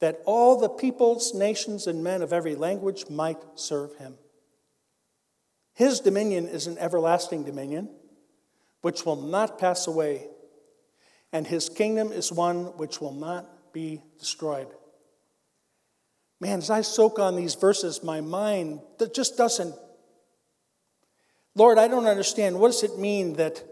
[0.00, 4.16] that all the peoples, nations, and men of every language might serve him.
[5.74, 7.90] His dominion is an everlasting dominion
[8.80, 10.26] which will not pass away,
[11.32, 14.68] and his kingdom is one which will not be destroyed.
[16.40, 18.80] Man, as I soak on these verses, my mind
[19.14, 19.74] just doesn't.
[21.54, 22.58] Lord, I don't understand.
[22.58, 23.62] What does it mean that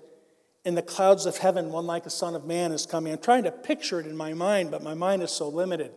[0.64, 3.12] in the clouds of heaven, one like a son of man is coming?
[3.12, 5.92] I'm trying to picture it in my mind, but my mind is so limited.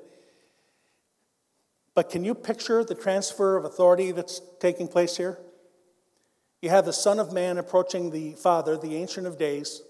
[1.94, 5.40] But can you picture the transfer of authority that's taking place here?
[6.62, 9.82] You have the Son of Man approaching the Father, the Ancient of Days,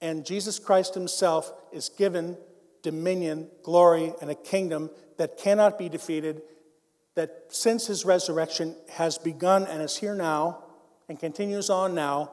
[0.00, 2.38] and Jesus Christ himself is given
[2.82, 6.40] dominion, glory, and a kingdom that cannot be defeated,
[7.14, 10.64] that since his resurrection has begun and is here now
[11.10, 12.30] and continues on now.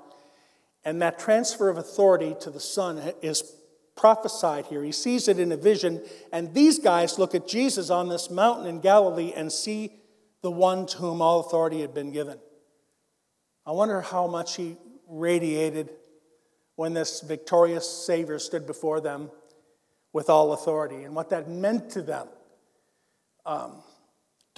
[0.85, 3.55] And that transfer of authority to the Son is
[3.95, 4.83] prophesied here.
[4.83, 8.67] He sees it in a vision, and these guys look at Jesus on this mountain
[8.67, 9.91] in Galilee and see
[10.43, 12.37] the one to whom all authority had been given.
[13.65, 14.77] I wonder how much he
[15.09, 15.89] radiated
[16.75, 19.31] when this victorious Savior stood before them
[20.13, 22.27] with all authority and what that meant to them.
[23.43, 23.81] Um,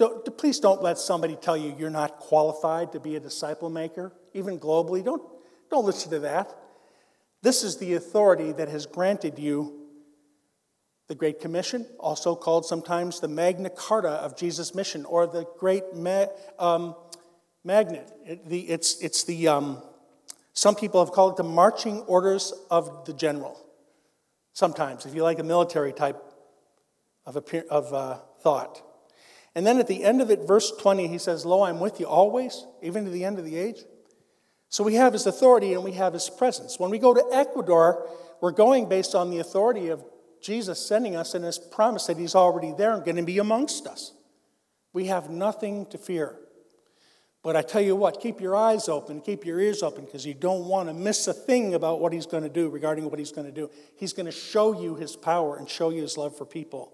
[0.00, 4.14] don't, please don't let somebody tell you you're not qualified to be a disciple maker,
[4.32, 5.04] even globally.
[5.04, 5.22] Don't,
[5.70, 6.56] don't listen to that.
[7.42, 9.76] This is the authority that has granted you
[11.08, 15.82] the Great Commission, also called sometimes the Magna Carta of Jesus' mission, or the Great
[15.94, 16.94] ma- um,
[17.62, 18.10] Magnet.
[18.24, 19.82] It, the, it's, it's the, um,
[20.54, 23.60] some people have called it the marching orders of the general.
[24.54, 26.22] Sometimes, if you like a military type
[27.26, 27.36] of,
[27.68, 28.82] of uh, thought.
[29.54, 32.06] And then at the end of it, verse 20, he says, Lo, I'm with you
[32.06, 33.82] always, even to the end of the age.
[34.68, 36.78] So we have his authority and we have his presence.
[36.78, 38.08] When we go to Ecuador,
[38.40, 40.04] we're going based on the authority of
[40.40, 43.86] Jesus sending us and his promise that he's already there and going to be amongst
[43.86, 44.12] us.
[44.92, 46.36] We have nothing to fear.
[47.42, 50.34] But I tell you what, keep your eyes open, keep your ears open, because you
[50.34, 53.32] don't want to miss a thing about what he's going to do regarding what he's
[53.32, 53.70] going to do.
[53.96, 56.92] He's going to show you his power and show you his love for people.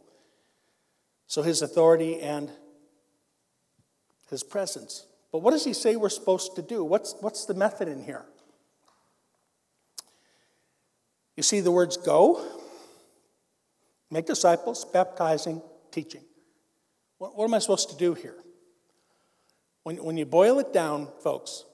[1.26, 2.50] So his authority and
[4.30, 5.06] his presence.
[5.32, 6.84] But what does he say we're supposed to do?
[6.84, 8.24] What's, what's the method in here?
[11.36, 12.44] You see the words go,
[14.10, 15.60] make disciples, baptizing,
[15.90, 16.22] teaching.
[17.18, 18.36] What, what am I supposed to do here?
[19.82, 21.64] When, when you boil it down, folks,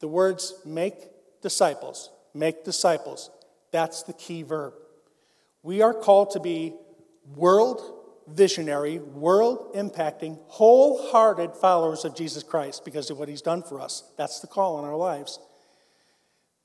[0.00, 0.94] the words make
[1.42, 3.30] disciples, make disciples,
[3.72, 4.74] that's the key verb.
[5.62, 6.74] We are called to be
[7.34, 7.97] world
[8.34, 14.04] visionary, world impacting, wholehearted followers of Jesus Christ because of what he's done for us.
[14.16, 15.38] That's the call in our lives.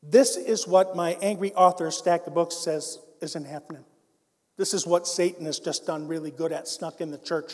[0.02, 3.86] This is what my angry author, Stack the Books, says isn't happening.
[4.58, 7.54] This is what Satan has just done really good at, snuck in the church.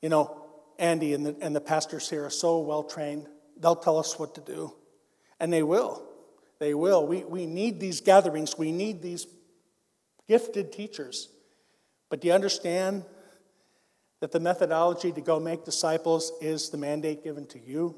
[0.00, 0.46] You know,
[0.78, 3.26] Andy and the, and the pastors here are so well trained,
[3.58, 4.72] they'll tell us what to do.
[5.38, 6.02] And they will.
[6.58, 7.06] They will.
[7.06, 9.26] We, we need these gatherings, we need these
[10.28, 11.28] gifted teachers.
[12.10, 13.04] But do you understand
[14.20, 17.94] that the methodology to go make disciples is the mandate given to you,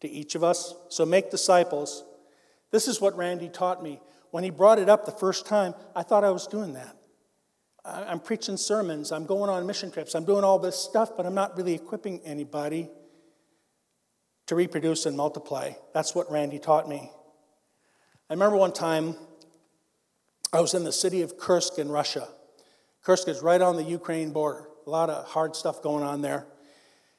[0.00, 0.74] to each of us?
[0.90, 2.04] So make disciples.
[2.70, 4.00] This is what Randy taught me.
[4.32, 6.96] When he brought it up the first time, I thought I was doing that.
[7.84, 11.34] I'm preaching sermons, I'm going on mission trips, I'm doing all this stuff, but I'm
[11.34, 12.88] not really equipping anybody
[14.46, 15.72] to reproduce and multiply.
[15.92, 17.10] That's what Randy taught me.
[18.30, 19.16] I remember one time
[20.52, 22.28] I was in the city of Kursk in Russia.
[23.02, 24.68] Kursk is right on the Ukraine border.
[24.86, 26.46] A lot of hard stuff going on there.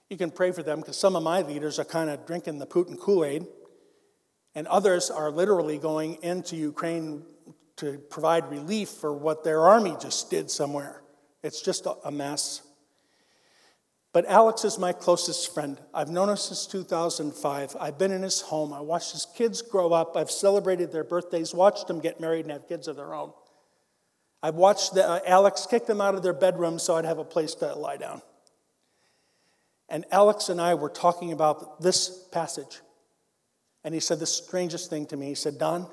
[0.09, 2.67] You can pray for them because some of my leaders are kind of drinking the
[2.67, 3.45] Putin Kool Aid,
[4.55, 7.23] and others are literally going into Ukraine
[7.77, 11.01] to provide relief for what their army just did somewhere.
[11.41, 12.61] It's just a mess.
[14.13, 15.81] But Alex is my closest friend.
[15.93, 17.75] I've known him since 2005.
[17.79, 18.71] I've been in his home.
[18.71, 20.15] I watched his kids grow up.
[20.15, 23.33] I've celebrated their birthdays, watched them get married and have kids of their own.
[24.43, 27.23] I watched the, uh, Alex kick them out of their bedroom so I'd have a
[27.23, 28.21] place to lie down.
[29.87, 32.81] And Alex and I were talking about this passage.
[33.85, 35.27] And he said the strangest thing to me.
[35.27, 35.89] He said, Don,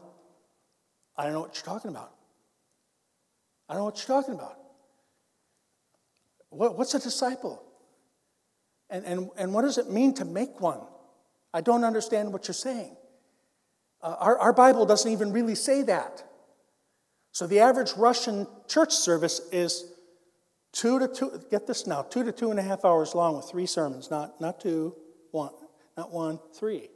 [1.16, 2.12] I don't know what you're talking about.
[3.68, 4.58] I don't know what you're talking about.
[6.48, 7.62] What, what's a disciple?
[8.88, 10.80] And, and, and what does it mean to make one?
[11.54, 12.96] I don't understand what you're saying.
[14.02, 16.24] Uh, our, our Bible doesn't even really say that.
[17.32, 19.92] So the average Russian church service is
[20.72, 23.48] two to two, get this now, two to two and a half hours long with
[23.48, 24.94] three sermons, not, not two,
[25.30, 25.52] one,
[25.96, 26.90] not one, three.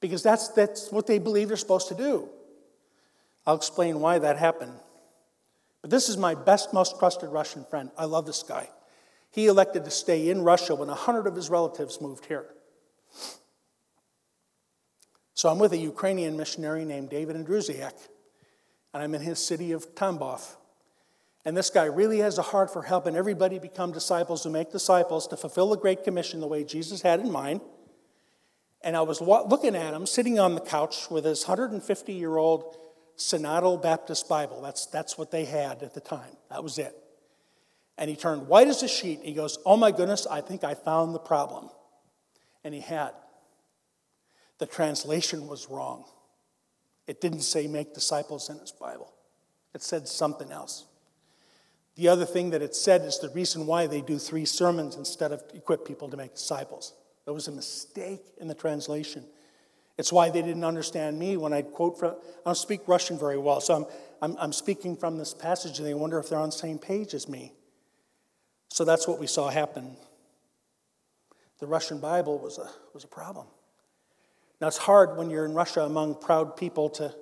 [0.00, 2.28] Because that's, that's what they believe they're supposed to do.
[3.46, 4.74] I'll explain why that happened.
[5.82, 7.90] But this is my best, most trusted Russian friend.
[7.96, 8.70] I love this guy.
[9.30, 12.46] He elected to stay in Russia when a hundred of his relatives moved here.
[15.34, 17.92] So I'm with a Ukrainian missionary named David Andrusiak
[18.94, 20.56] and I'm in his city of Tambov.
[21.44, 25.26] And this guy really has a heart for helping everybody become disciples who make disciples
[25.28, 27.60] to fulfill the Great Commission the way Jesus had in mind.
[28.82, 32.78] And I was looking at him sitting on the couch with his 150 year old
[33.18, 34.62] Synodal Baptist Bible.
[34.62, 36.36] That's, that's what they had at the time.
[36.50, 36.96] That was it.
[37.98, 39.20] And he turned white as a sheet.
[39.22, 41.68] He goes, Oh my goodness, I think I found the problem.
[42.62, 43.10] And he had.
[44.58, 46.04] The translation was wrong.
[47.06, 49.12] It didn't say make disciples in his Bible,
[49.74, 50.86] it said something else.
[51.96, 55.30] The other thing that it said is the reason why they do three sermons instead
[55.30, 56.92] of equip people to make disciples.
[57.24, 59.24] There was a mistake in the translation.
[59.96, 63.38] It's why they didn't understand me when I quote from, I don't speak Russian very
[63.38, 63.86] well, so I'm,
[64.20, 67.14] I'm, I'm speaking from this passage and they wonder if they're on the same page
[67.14, 67.52] as me.
[68.70, 69.96] So that's what we saw happen.
[71.60, 73.46] The Russian Bible was a, was a problem.
[74.64, 77.14] Now, it's hard when you're in Russia among proud people to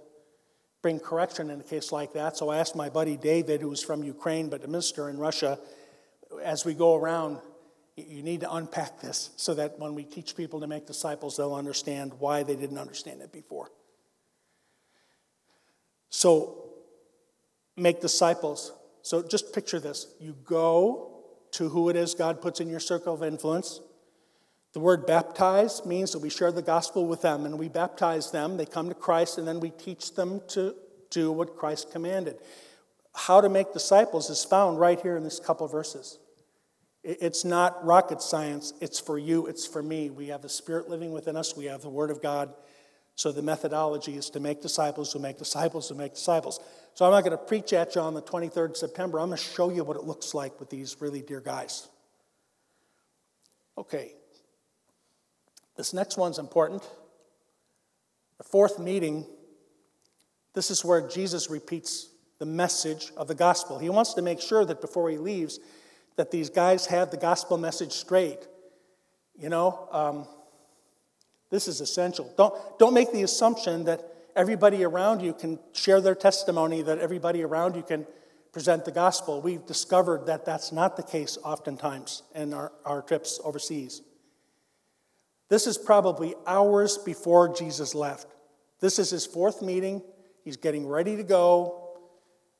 [0.80, 2.36] bring correction in a case like that.
[2.36, 5.58] So I asked my buddy David, who was from Ukraine but a minister in Russia,
[6.40, 7.38] as we go around,
[7.96, 11.56] you need to unpack this so that when we teach people to make disciples, they'll
[11.56, 13.72] understand why they didn't understand it before.
[16.10, 16.70] So,
[17.76, 18.70] make disciples.
[19.02, 23.14] So, just picture this you go to who it is God puts in your circle
[23.14, 23.80] of influence.
[24.72, 28.56] The word baptize means that we share the gospel with them and we baptize them.
[28.56, 30.74] They come to Christ and then we teach them to
[31.10, 32.38] do what Christ commanded.
[33.14, 36.18] How to make disciples is found right here in this couple verses.
[37.04, 38.72] It's not rocket science.
[38.80, 40.08] It's for you, it's for me.
[40.08, 42.54] We have the Spirit living within us, we have the Word of God.
[43.14, 46.60] So the methodology is to make disciples who make disciples who make disciples.
[46.94, 49.20] So I'm not going to preach at you on the 23rd of September.
[49.20, 51.88] I'm going to show you what it looks like with these really dear guys.
[53.76, 54.14] Okay.
[55.76, 56.82] This next one's important.
[58.38, 59.26] The fourth meeting,
[60.54, 62.08] this is where Jesus repeats
[62.38, 63.78] the message of the gospel.
[63.78, 65.60] He wants to make sure that before he leaves,
[66.16, 68.46] that these guys have the gospel message straight.
[69.38, 70.26] You know, um,
[71.50, 72.32] this is essential.
[72.36, 74.00] Don't, don't make the assumption that
[74.34, 78.06] everybody around you can share their testimony, that everybody around you can
[78.52, 79.40] present the gospel.
[79.40, 84.02] We've discovered that that's not the case oftentimes in our, our trips overseas.
[85.52, 88.26] This is probably hours before Jesus left.
[88.80, 90.00] This is his fourth meeting.
[90.46, 91.90] He's getting ready to go,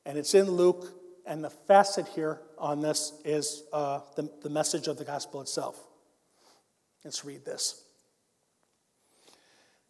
[0.05, 0.93] and it's in Luke
[1.25, 5.83] and the facet here on this is uh, the, the message of the gospel itself.
[7.03, 7.83] Let's read this.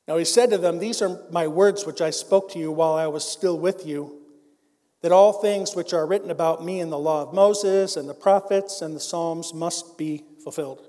[0.08, 2.94] Now he said to them, These are my words which I spoke to you while
[2.94, 4.22] I was still with you,
[5.02, 8.14] that all things which are written about me in the law of Moses and the
[8.14, 10.88] prophets and the Psalms must be fulfilled.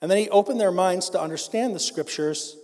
[0.00, 2.56] And then he opened their minds to understand the scriptures,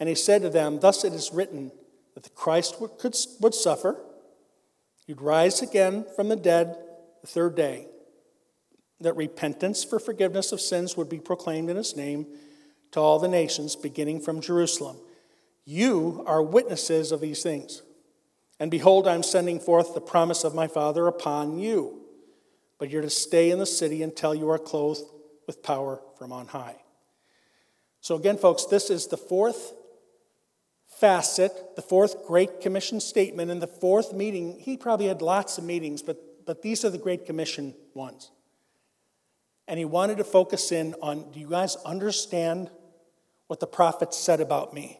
[0.00, 1.72] and he said to them, Thus it is written
[2.14, 2.92] that the Christ would,
[3.40, 4.00] would suffer
[5.08, 6.76] You'd rise again from the dead
[7.22, 7.86] the third day,
[9.00, 12.26] that repentance for forgiveness of sins would be proclaimed in his name
[12.92, 14.98] to all the nations, beginning from Jerusalem.
[15.64, 17.82] You are witnesses of these things.
[18.60, 22.02] And behold, I'm sending forth the promise of my Father upon you.
[22.78, 25.04] But you're to stay in the city until you are clothed
[25.46, 26.76] with power from on high.
[28.00, 29.72] So, again, folks, this is the fourth
[30.98, 35.64] facet, the fourth Great Commission statement, in the fourth meeting, he probably had lots of
[35.64, 38.30] meetings, but, but these are the Great Commission ones.
[39.68, 42.70] And he wanted to focus in on do you guys understand
[43.46, 44.98] what the prophets said about me?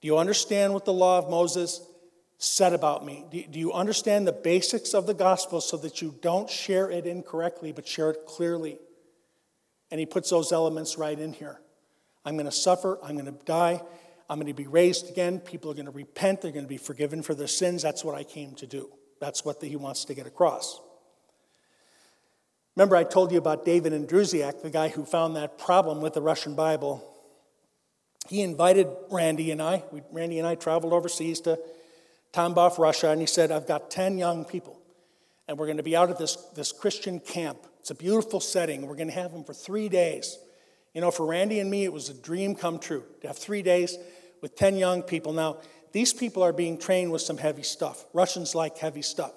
[0.00, 1.80] Do you understand what the law of Moses
[2.38, 3.24] said about me?
[3.30, 7.06] Do, do you understand the basics of the gospel so that you don't share it
[7.06, 8.78] incorrectly, but share it clearly?
[9.90, 11.60] And he puts those elements right in here.
[12.24, 13.80] I'm going to suffer, I'm going to die,
[14.28, 15.38] I'm going to be raised again.
[15.38, 16.42] People are going to repent.
[16.42, 17.82] They're going to be forgiven for their sins.
[17.82, 18.90] That's what I came to do.
[19.20, 20.80] That's what he wants to get across.
[22.74, 26.20] Remember, I told you about David Andrusiak, the guy who found that problem with the
[26.20, 27.02] Russian Bible.
[28.28, 31.58] He invited Randy and I, Randy and I traveled overseas to
[32.32, 34.78] Tambov, Russia, and he said, I've got 10 young people,
[35.48, 37.58] and we're going to be out at this, this Christian camp.
[37.80, 38.86] It's a beautiful setting.
[38.86, 40.38] We're going to have them for three days.
[40.94, 43.62] You know, for Randy and me, it was a dream come true to have three
[43.62, 43.96] days
[44.40, 45.32] with 10 young people.
[45.32, 45.58] Now,
[45.92, 48.04] these people are being trained with some heavy stuff.
[48.12, 49.32] Russians like heavy stuff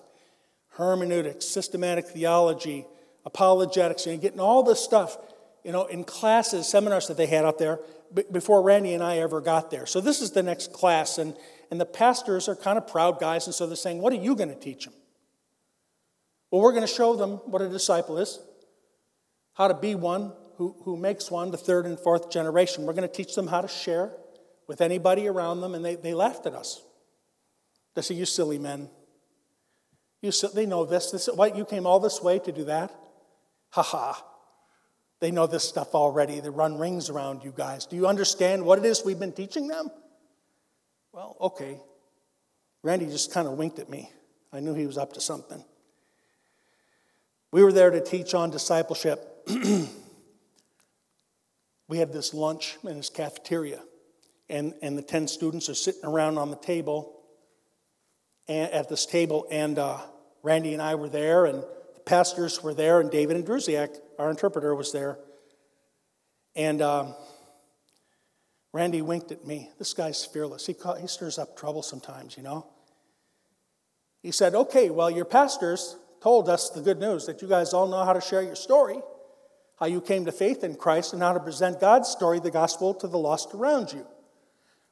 [0.80, 2.86] hermeneutics, systematic theology,
[3.26, 5.17] apologetics, and getting all this stuff,
[5.65, 7.80] you know, in classes, seminars that they had out there
[8.32, 9.86] before Randy and I ever got there.
[9.86, 11.36] So this is the next class, and,
[11.69, 14.36] and the pastors are kind of proud guys, and so they're saying, What are you
[14.36, 14.93] going to teach them?
[16.52, 18.40] Well, we're going to show them what a disciple is,
[19.54, 22.86] how to be one, who, who makes one, the third and fourth generation.
[22.86, 24.12] We're going to teach them how to share
[24.67, 26.82] with anybody around them, and they, they laughed at us.
[27.96, 28.90] They said, You silly men.
[30.21, 31.12] You, they know this.
[31.12, 31.28] this.
[31.28, 32.92] What, you came all this way to do that?
[33.69, 34.26] Ha ha.
[35.21, 36.40] They know this stuff already.
[36.40, 37.86] They run rings around you guys.
[37.86, 39.90] Do you understand what it is we've been teaching them?
[41.12, 41.80] Well, okay.
[42.84, 44.12] Randy just kind of winked at me.
[44.54, 45.63] I knew he was up to something.
[47.52, 49.47] We were there to teach on discipleship.
[51.87, 53.81] we had this lunch in this cafeteria
[54.50, 57.15] and, and the 10 students are sitting around on the table
[58.47, 60.00] and, at this table and uh,
[60.43, 61.63] Randy and I were there, and
[61.95, 65.19] the pastors were there, and David Andrusiak, our interpreter, was there.
[66.56, 67.13] And um,
[68.73, 69.69] Randy winked at me.
[69.77, 70.65] This guy's fearless.
[70.65, 72.67] He, he stirs up trouble sometimes, you know.
[74.21, 77.88] He said, Okay, well, your pastors told us the good news that you guys all
[77.88, 79.00] know how to share your story,
[79.80, 82.94] how you came to faith in Christ, and how to present God's story, the gospel,
[82.96, 84.06] to the lost around you.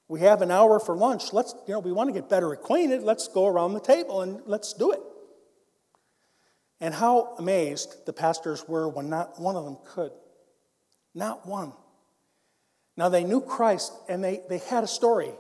[0.07, 1.34] We have an hour for lunch.
[1.34, 3.03] Let's, you know, we want to get better acquainted.
[3.03, 5.01] Let's go around the table and let's do it.
[6.80, 10.11] And how amazed the pastors were when not one of them could.
[11.13, 11.73] Not one.
[12.95, 15.32] Now they knew Christ and they, they had a story.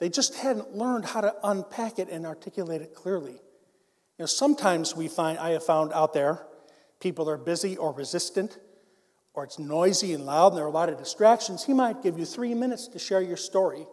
[0.00, 3.40] They just hadn't learned how to unpack it and articulate it clearly.
[4.18, 6.44] You know, sometimes we find, I have found out there,
[7.00, 8.58] people are busy or resistant,
[9.32, 11.64] or it's noisy and loud and there are a lot of distractions.
[11.64, 13.86] He might give you three minutes to share your story,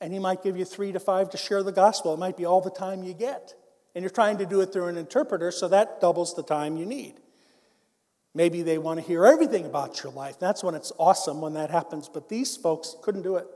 [0.00, 2.14] and he might give you three to five to share the gospel.
[2.14, 3.54] It might be all the time you get.
[3.96, 6.86] And you're trying to do it through an interpreter, so that doubles the time you
[6.86, 7.14] need.
[8.32, 10.38] Maybe they want to hear everything about your life.
[10.38, 13.48] That's when it's awesome when that happens, but these folks couldn't do it.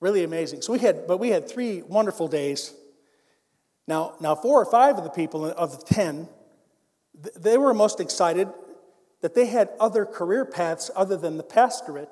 [0.00, 0.62] Really amazing.
[0.62, 2.72] So we had, but we had three wonderful days.
[3.88, 6.28] Now, now four or five of the people of the ten,
[7.36, 8.48] they were most excited
[9.22, 12.10] that they had other career paths other than the pastorate.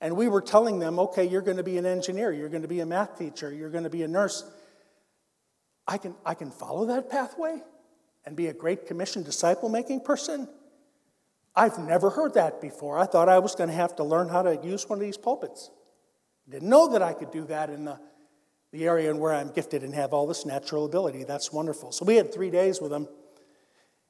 [0.00, 2.68] And we were telling them, okay, you're going to be an engineer, you're going to
[2.68, 4.44] be a math teacher, you're going to be a nurse.
[5.86, 7.62] I can, I can follow that pathway
[8.26, 10.48] and be a great commission disciple making person?
[11.54, 12.98] I've never heard that before.
[12.98, 15.16] I thought I was going to have to learn how to use one of these
[15.16, 15.70] pulpits.
[16.48, 17.98] Didn't know that I could do that in the,
[18.74, 21.22] the area in where I'm gifted and have all this natural ability.
[21.22, 21.92] That's wonderful.
[21.92, 23.06] So we had three days with them.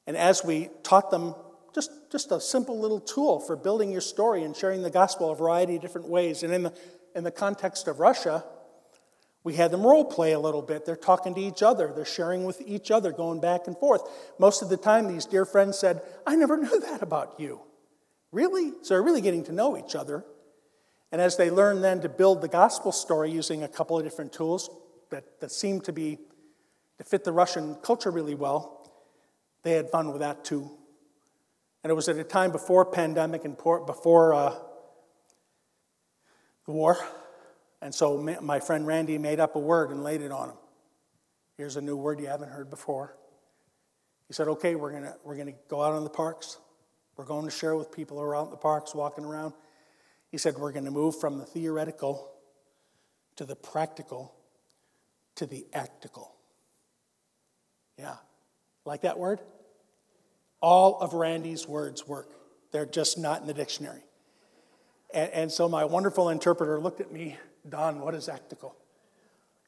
[0.06, 1.34] And as we taught them
[1.74, 5.36] just, just a simple little tool for building your story and sharing the gospel a
[5.36, 6.42] variety of different ways.
[6.42, 6.74] And in the,
[7.14, 8.42] in the context of Russia,
[9.42, 10.86] we had them role play a little bit.
[10.86, 14.00] They're talking to each other, they're sharing with each other, going back and forth.
[14.38, 17.60] Most of the time, these dear friends said, I never knew that about you.
[18.32, 18.72] Really?
[18.80, 20.24] So they're really getting to know each other.
[21.14, 24.32] And as they learn then to build the gospel story using a couple of different
[24.32, 24.68] tools
[25.10, 26.18] that, that seem to be
[26.98, 28.90] to fit the Russian culture really well,
[29.62, 30.68] they had fun with that too.
[31.84, 34.56] And it was at a time before pandemic and before uh,
[36.66, 36.98] the war.
[37.80, 40.56] And so my friend Randy made up a word and laid it on him.
[41.56, 43.16] Here's a new word you haven't heard before.
[44.26, 46.58] He said, Okay, we're going we're to go out in the parks.
[47.16, 49.54] We're going to share with people who are out in the parks walking around.
[50.34, 52.28] He said, We're going to move from the theoretical
[53.36, 54.34] to the practical
[55.36, 56.30] to the actical.
[57.96, 58.16] Yeah.
[58.84, 59.38] Like that word?
[60.60, 62.30] All of Randy's words work,
[62.72, 64.02] they're just not in the dictionary.
[65.14, 68.72] And, and so my wonderful interpreter looked at me, Don, what is actical?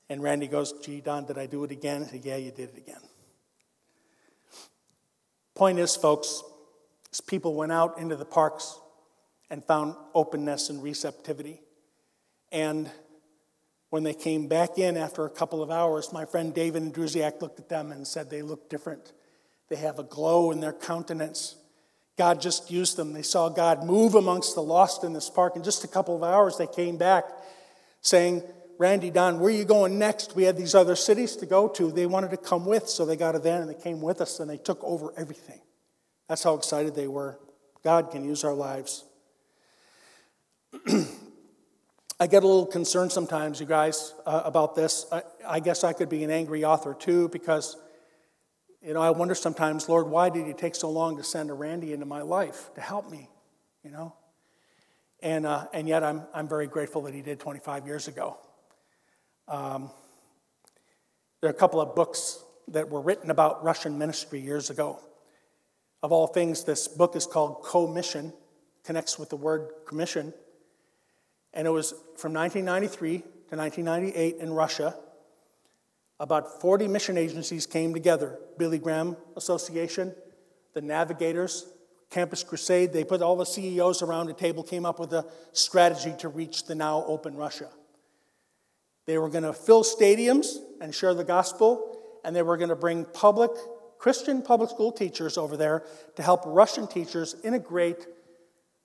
[0.09, 2.03] And Randy goes, Gee, Don, did I do it again?
[2.03, 3.03] I said, Yeah, you did it again.
[5.55, 6.43] Point is, folks,
[7.12, 8.81] is people went out into the parks
[9.51, 11.61] and found openness and receptivity.
[12.53, 12.90] And
[13.90, 17.61] when they came back in after a couple of hours, my friend David Andrusiak looked
[17.61, 19.12] at them and said they look different.
[19.68, 21.57] They have a glow in their countenance.
[22.16, 23.12] God just used them.
[23.12, 25.57] They saw God move amongst the lost in this park.
[25.57, 27.24] In just a couple of hours, they came back
[28.01, 28.42] saying,
[28.78, 30.36] Randy, Don, where are you going next?
[30.36, 31.90] We had these other cities to go to.
[31.90, 34.40] They wanted to come with, so they got a van and they came with us
[34.40, 35.61] and they took over everything.
[36.28, 37.38] That's how excited they were.
[37.82, 39.05] God can use our lives.
[42.20, 45.07] I get a little concerned sometimes, you guys, uh, about this.
[45.12, 47.77] I, I guess I could be an angry author too, because
[48.83, 51.55] you know, I wonder sometimes, Lord, why did you take so long to send a
[51.55, 53.29] Randy into my life to help me?
[53.83, 54.14] You know?
[55.20, 58.39] And, uh, and yet I'm, I'm very grateful that he did 25 years ago.
[59.49, 59.91] Um,
[61.41, 65.01] there are a couple of books that were written about Russian ministry years ago.
[66.03, 68.33] Of all things, this book is called Co-Mission,
[68.85, 70.33] connects with the word commission.
[71.57, 74.94] And it was from 1993 to 1998 in Russia.
[76.20, 80.14] About 40 mission agencies came together Billy Graham Association,
[80.74, 81.66] the Navigators,
[82.11, 82.92] Campus Crusade.
[82.92, 86.66] They put all the CEOs around a table, came up with a strategy to reach
[86.66, 87.70] the now open Russia.
[89.07, 92.76] They were going to fill stadiums and share the gospel, and they were going to
[92.76, 93.50] bring public,
[93.98, 95.84] Christian public school teachers over there
[96.16, 98.07] to help Russian teachers integrate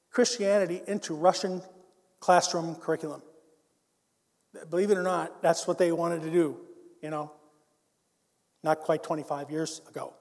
[0.09, 1.61] Christianity into Russian
[2.21, 3.21] classroom curriculum.
[4.69, 6.57] Believe it or not, that's what they wanted to do
[7.01, 7.31] you know,
[8.63, 10.13] not quite 25 years ago.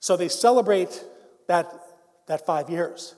[0.00, 1.04] So they celebrate
[1.48, 1.72] that,
[2.26, 3.14] that five years.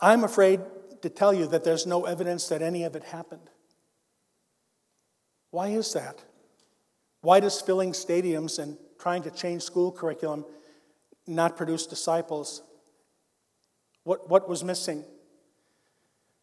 [0.00, 0.60] I'm afraid
[1.02, 3.50] to tell you that there's no evidence that any of it happened.
[5.50, 6.22] Why is that?
[7.20, 10.44] Why does filling stadiums and trying to change school curriculum
[11.26, 12.62] not produce disciples?
[14.04, 15.04] What, what was missing?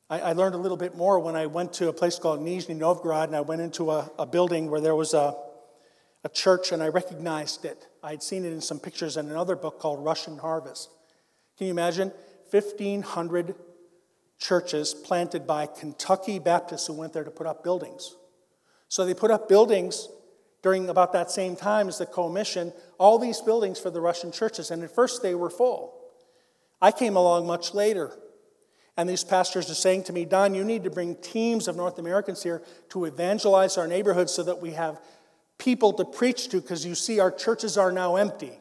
[0.10, 2.76] I, I learned a little bit more when I went to a place called Nizhny
[2.76, 5.36] Novgorod and I went into a, a building where there was a,
[6.24, 7.88] a church and I recognized it.
[8.03, 10.89] I had seen it in some pictures in another book called Russian Harvest.
[11.57, 12.12] Can you imagine?
[12.51, 13.55] 1,500
[14.39, 18.16] churches planted by Kentucky Baptists who went there to put up buildings.
[18.88, 20.07] So they put up buildings
[20.64, 24.72] during about that same time as the commission, all these buildings for the Russian churches.
[24.72, 25.93] And at first they were full.
[26.82, 28.18] I came along much later.
[29.00, 32.00] And these pastors are saying to me, Don, you need to bring teams of North
[32.00, 35.00] Americans here to evangelize our neighborhoods so that we have
[35.58, 38.52] people to preach to because you see, our churches are now empty.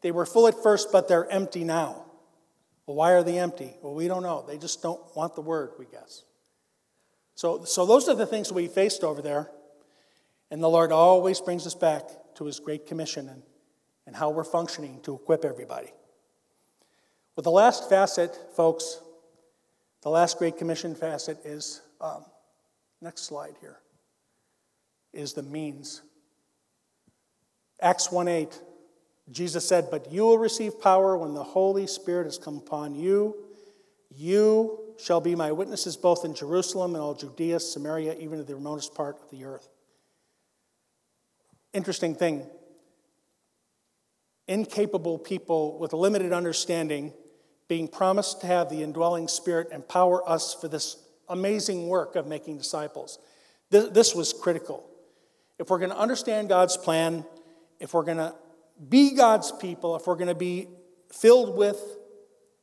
[0.00, 2.06] They were full at first, but they're empty now.
[2.86, 3.74] Well, why are they empty?
[3.82, 4.42] Well, we don't know.
[4.48, 6.22] They just don't want the word, we guess.
[7.34, 9.50] So, so those are the things we faced over there.
[10.50, 12.04] And the Lord always brings us back
[12.36, 13.42] to His Great Commission and,
[14.06, 15.92] and how we're functioning to equip everybody.
[17.36, 19.01] Well, the last facet, folks,
[20.02, 22.24] the last Great Commission facet is um,
[23.00, 23.78] next slide here
[25.12, 26.02] is the means.
[27.80, 28.60] Acts 1 8,
[29.30, 33.36] Jesus said, But you will receive power when the Holy Spirit has come upon you.
[34.14, 38.54] You shall be my witnesses both in Jerusalem and all Judea, Samaria, even to the
[38.54, 39.68] remotest part of the earth.
[41.72, 42.46] Interesting thing
[44.48, 47.12] incapable people with limited understanding
[47.72, 50.98] being promised to have the indwelling spirit empower us for this
[51.30, 53.18] amazing work of making disciples.
[53.70, 54.86] This, was critical.
[55.58, 57.24] If we're going to understand God's plan,
[57.80, 58.34] if we're going to
[58.90, 60.68] be God's people, if we're going to be
[61.10, 61.80] filled with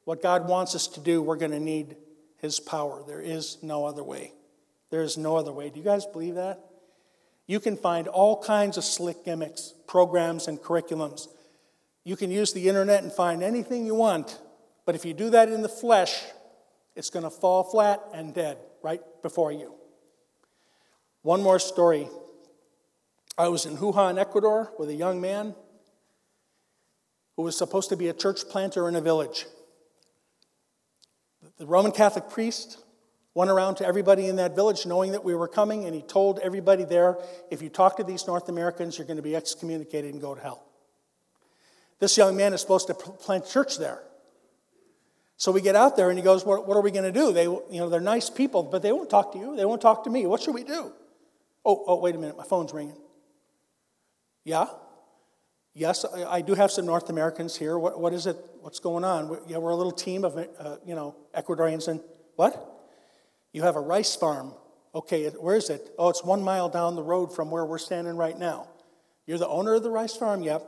[0.03, 1.95] what God wants us to do, we're going to need
[2.37, 3.01] His power.
[3.07, 4.33] There is no other way.
[4.91, 5.71] There is no other way.
[5.71, 6.59] Do you guys believe that?
[7.47, 11.29] You can find all kinds of slick gimmicks, programs, and curriculums.
[12.03, 14.37] You can use the internet and find anything you want
[14.89, 16.23] but if you do that in the flesh,
[16.95, 19.75] it's going to fall flat and dead right before you.
[21.21, 22.09] One more story.
[23.37, 25.53] I was in Hujan, Ecuador, with a young man
[27.35, 29.45] who was supposed to be a church planter in a village.
[31.59, 32.79] The Roman Catholic priest
[33.35, 36.39] went around to everybody in that village knowing that we were coming, and he told
[36.39, 37.19] everybody there
[37.51, 40.41] if you talk to these North Americans, you're going to be excommunicated and go to
[40.41, 40.65] hell.
[41.99, 44.01] This young man is supposed to plant church there.
[45.39, 47.31] So we get out there and he goes, What, what are we going to do?
[47.31, 49.55] They, you know, they're nice people, but they won't talk to you.
[49.55, 50.25] They won't talk to me.
[50.25, 50.91] What should we do?
[51.63, 52.37] Oh, oh, wait a minute.
[52.37, 52.97] My phone's ringing.
[54.43, 54.67] Yeah?
[55.73, 57.79] Yes, I, I do have some North Americans here.
[57.79, 58.35] What, what is it?
[58.59, 59.29] What's going on?
[59.29, 61.87] We're, yeah, we're a little team of, uh, you know, Ecuadorians.
[61.87, 62.01] And
[62.35, 62.61] what?
[63.53, 64.53] You have a rice farm.
[64.93, 65.89] Okay, where is it?
[65.97, 68.67] Oh, it's one mile down the road from where we're standing right now.
[69.25, 70.41] You're the owner of the rice farm?
[70.41, 70.67] Yep.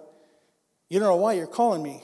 [0.90, 2.04] You don't know why you're calling me.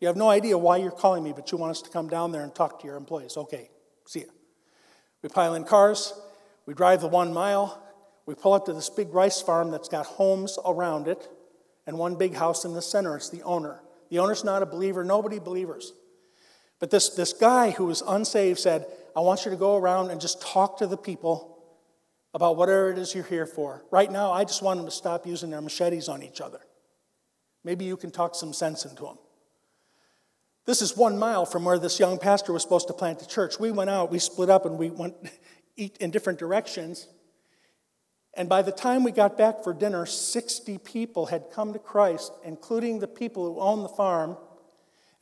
[0.00, 2.32] You have no idea why you're calling me, but you want us to come down
[2.32, 3.36] there and talk to your employees.
[3.36, 3.70] Okay,
[4.06, 4.26] see ya.
[5.22, 6.12] We pile in cars,
[6.66, 7.82] we drive the one mile,
[8.26, 11.28] we pull up to this big rice farm that's got homes around it
[11.86, 13.16] and one big house in the center.
[13.16, 13.80] It's the owner.
[14.10, 15.92] The owner's not a believer, nobody believers.
[16.78, 18.86] But this, this guy who was unsaved said,
[19.16, 21.56] I want you to go around and just talk to the people
[22.34, 23.84] about whatever it is you're here for.
[23.90, 26.60] Right now, I just want them to stop using their machetes on each other.
[27.64, 29.18] Maybe you can talk some sense into them.
[30.66, 33.58] This is one mile from where this young pastor was supposed to plant the church.
[33.60, 35.14] We went out, we split up, and we went
[35.76, 37.06] eat in different directions.
[38.34, 42.32] And by the time we got back for dinner, 60 people had come to Christ,
[42.44, 44.36] including the people who owned the farm.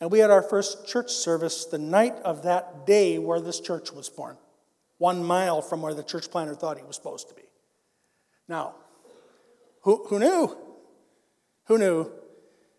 [0.01, 3.93] And we had our first church service the night of that day where this church
[3.93, 4.37] was born,
[4.99, 7.43] one mile from where the church planter thought he was supposed to be.
[8.49, 8.75] Now,
[9.83, 10.57] who, who knew?
[11.67, 12.11] Who knew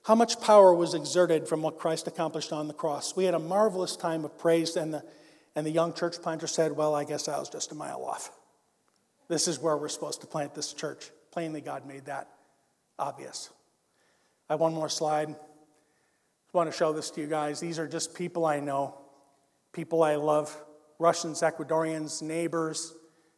[0.06, 3.16] how much power was exerted from what Christ accomplished on the cross.
[3.16, 5.03] We had a marvelous time of praise, and the,
[5.56, 8.30] and the young church planter said, Well, I guess I was just a mile off.
[9.28, 11.10] This is where we're supposed to plant this church.
[11.32, 12.30] Plainly, God made that
[12.99, 13.49] obvious.
[14.47, 15.30] I have one more slide.
[15.30, 15.36] I
[16.53, 17.60] want to show this to you guys.
[17.60, 18.95] These are just people I know,
[19.74, 20.56] people I love
[20.99, 22.93] Russians, Ecuadorians, neighbors,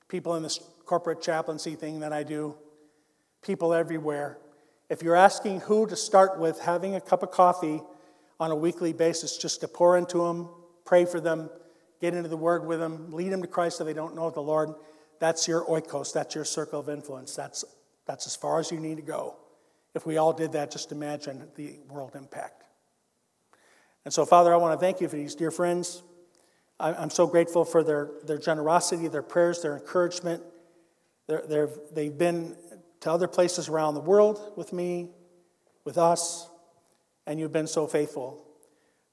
[0.10, 2.56] people in this corporate chaplaincy thing that I do,
[3.42, 4.38] people everywhere.
[4.90, 7.82] If you're asking who to start with, having a cup of coffee
[8.40, 10.50] on a weekly basis just to pour into them,
[10.86, 11.50] pray for them,
[12.00, 14.42] get into the Word with them, lead them to Christ if they don't know the
[14.42, 14.74] Lord,
[15.20, 17.36] that's your oikos, that's your circle of influence.
[17.36, 17.66] That's,
[18.06, 19.36] that's as far as you need to go.
[19.94, 22.64] If we all did that, just imagine the world impact.
[24.06, 26.04] And so, Father, I want to thank you for these dear friends.
[26.80, 30.44] I'm so grateful for their, their generosity, their prayers, their encouragement.
[31.28, 32.56] they have been
[33.08, 35.08] to other places around the world with me,
[35.86, 36.50] with us,
[37.26, 38.44] and you've been so faithful.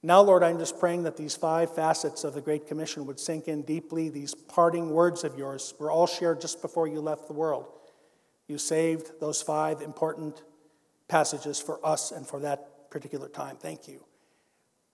[0.02, 3.46] Now, Lord, I'm just praying that these five facets of the Great Commission would sink
[3.46, 4.08] in deeply.
[4.08, 7.66] These parting words of yours were all shared just before you left the world.
[8.48, 10.42] You saved those five important
[11.06, 13.56] passages for us and for that particular time.
[13.56, 14.04] Thank you.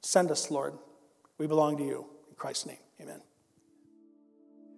[0.03, 0.75] Send us, Lord.
[1.39, 2.07] We belong to you.
[2.29, 3.30] In Christ's name, amen.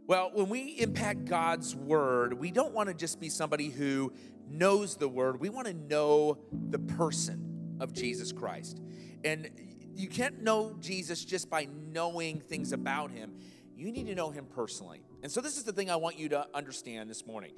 [0.06, 4.12] Well, when we impact God's word, we don't want to just be somebody who
[4.48, 5.40] knows the word.
[5.40, 6.38] We want to know
[6.70, 8.80] the person of Jesus Christ.
[9.24, 9.48] And
[9.94, 13.34] you can't know Jesus just by knowing things about him.
[13.76, 15.02] You need to know him personally.
[15.22, 17.52] And so, this is the thing I want you to understand this morning.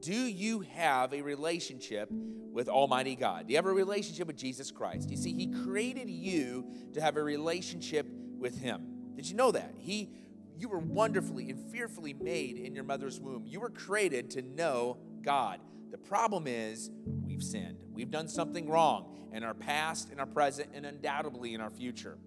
[0.00, 3.48] Do you have a relationship with Almighty God?
[3.48, 5.10] Do you have a relationship with Jesus Christ?
[5.10, 8.06] You see, He created you to have a relationship
[8.38, 8.82] with Him.
[9.16, 9.74] Did you know that?
[9.78, 10.10] He
[10.58, 13.44] you were wonderfully and fearfully made in your mother's womb.
[13.46, 15.60] You were created to know God.
[15.90, 16.90] The problem is
[17.24, 17.84] we've sinned.
[17.92, 22.18] We've done something wrong in our past, in our present, and undoubtedly in our future.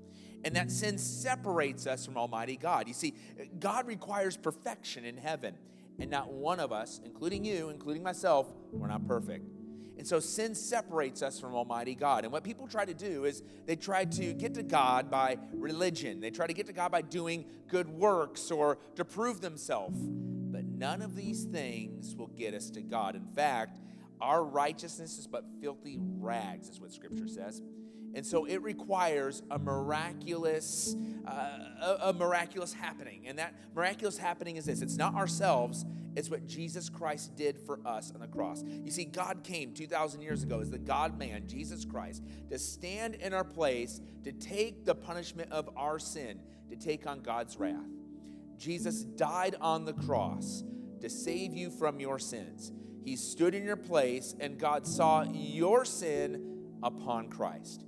[0.43, 2.87] And that sin separates us from Almighty God.
[2.87, 3.13] You see,
[3.59, 5.55] God requires perfection in heaven,
[5.99, 9.45] and not one of us, including you, including myself, we're not perfect.
[9.97, 12.23] And so sin separates us from Almighty God.
[12.23, 16.19] And what people try to do is they try to get to God by religion.
[16.19, 19.99] They try to get to God by doing good works or to prove themselves.
[20.01, 23.15] But none of these things will get us to God.
[23.15, 23.79] In fact,
[24.19, 27.61] our righteousness is but filthy rags, is what Scripture says.
[28.13, 30.95] And so it requires a miraculous,
[31.25, 33.23] uh, a, a miraculous happening.
[33.25, 35.85] And that miraculous happening is this it's not ourselves,
[36.15, 38.63] it's what Jesus Christ did for us on the cross.
[38.65, 43.15] You see, God came 2,000 years ago as the God man, Jesus Christ, to stand
[43.15, 46.39] in our place, to take the punishment of our sin,
[46.69, 47.87] to take on God's wrath.
[48.57, 50.63] Jesus died on the cross
[50.99, 52.71] to save you from your sins.
[53.03, 57.85] He stood in your place, and God saw your sin upon Christ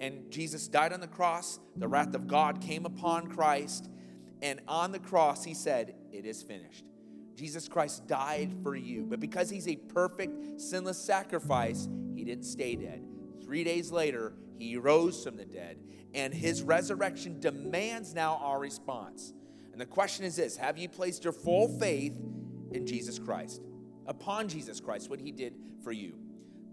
[0.00, 1.58] and Jesus died on the cross.
[1.76, 3.88] The wrath of God came upon Christ.
[4.42, 6.84] And on the cross, he said, It is finished.
[7.36, 9.06] Jesus Christ died for you.
[9.06, 13.02] But because he's a perfect, sinless sacrifice, he didn't stay dead.
[13.42, 15.78] Three days later, he rose from the dead.
[16.14, 19.32] And his resurrection demands now our response.
[19.72, 22.16] And the question is this Have you placed your full faith
[22.72, 23.62] in Jesus Christ?
[24.06, 26.14] Upon Jesus Christ, what he did for you.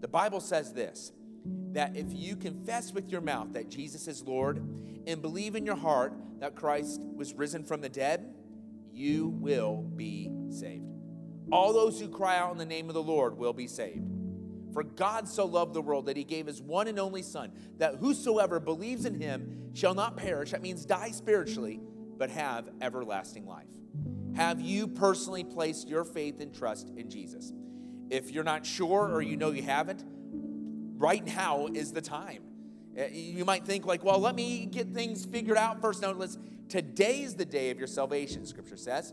[0.00, 1.12] The Bible says this
[1.72, 4.58] that if you confess with your mouth that Jesus is Lord
[5.06, 8.34] and believe in your heart that Christ was risen from the dead,
[8.92, 10.84] you will be saved.
[11.50, 14.08] All those who cry out in the name of the Lord will be saved.
[14.72, 17.96] For God so loved the world that he gave his one and only Son, that
[17.96, 21.80] whosoever believes in him shall not perish, that means die spiritually,
[22.16, 23.66] but have everlasting life.
[24.34, 27.52] Have you personally placed your faith and trust in Jesus?
[28.08, 30.04] If you're not sure or you know you haven't,
[31.02, 32.44] right now is the time.
[32.98, 36.00] Uh, you might think, like, well, let me get things figured out first.
[36.00, 36.38] No, let's,
[36.68, 39.12] today is the day of your salvation, scripture says.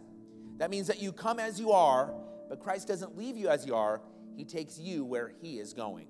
[0.58, 2.14] That means that you come as you are,
[2.48, 4.02] but Christ doesn't leave you as you are,
[4.36, 6.08] He takes you where He is going.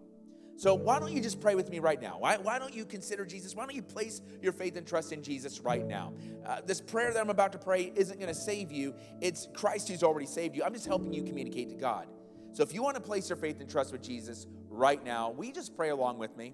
[0.58, 2.18] So, why don't you just pray with me right now?
[2.20, 3.56] Why, why don't you consider Jesus?
[3.56, 6.12] Why don't you place your faith and trust in Jesus right now?
[6.46, 9.88] Uh, this prayer that I'm about to pray isn't going to save you, it's Christ
[9.88, 10.64] who's already saved you.
[10.64, 12.08] I'm just helping you communicate to God.
[12.52, 15.52] So, if you want to place your faith and trust with Jesus, right now, we
[15.52, 16.54] just pray along with me?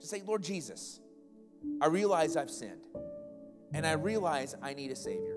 [0.00, 1.00] To say, Lord Jesus,
[1.80, 2.80] I realize I've sinned,
[3.72, 5.36] and I realize I need a Savior.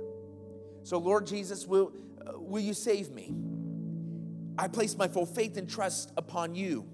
[0.84, 1.92] So, Lord Jesus, will,
[2.26, 3.34] uh, will you save me?
[4.58, 6.88] I place my full faith and trust upon you.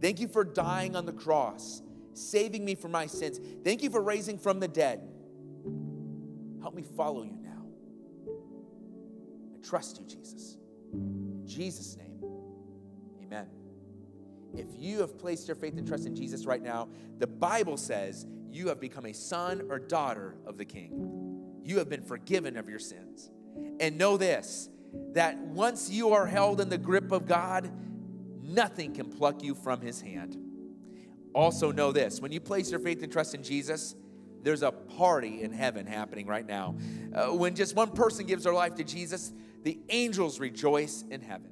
[0.00, 1.82] Thank you for dying on the cross,
[2.14, 3.38] saving me from my sins.
[3.62, 5.08] Thank you for raising from the dead.
[6.60, 7.64] Help me follow you now.
[9.54, 10.56] I trust you, Jesus.
[11.54, 12.22] Jesus' name,
[13.22, 13.46] amen.
[14.54, 16.88] If you have placed your faith and trust in Jesus right now,
[17.18, 21.60] the Bible says you have become a son or daughter of the King.
[21.64, 23.30] You have been forgiven of your sins.
[23.80, 24.68] And know this
[25.12, 27.70] that once you are held in the grip of God,
[28.42, 30.36] nothing can pluck you from his hand.
[31.34, 33.94] Also, know this when you place your faith and trust in Jesus,
[34.42, 36.76] there's a party in heaven happening right now.
[37.14, 39.32] Uh, when just one person gives their life to Jesus,
[39.62, 41.50] the angels rejoice in heaven.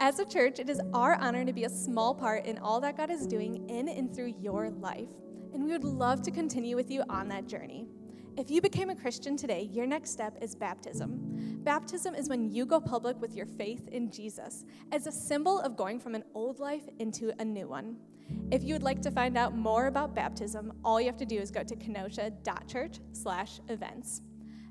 [0.00, 2.96] As a church, it is our honor to be a small part in all that
[2.96, 5.08] God is doing in and through your life.
[5.52, 7.88] And we would love to continue with you on that journey.
[8.36, 11.58] If you became a Christian today, your next step is baptism.
[11.64, 15.76] Baptism is when you go public with your faith in Jesus as a symbol of
[15.76, 17.96] going from an old life into a new one.
[18.52, 21.38] If you would like to find out more about baptism, all you have to do
[21.38, 24.22] is go to kenosha.church/events.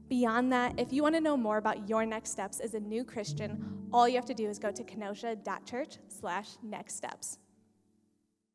[0.10, 3.04] Beyond that, if you want to know more about your next steps as a new
[3.04, 7.40] Christian, all you have to do is go to kenosha.church slash next steps.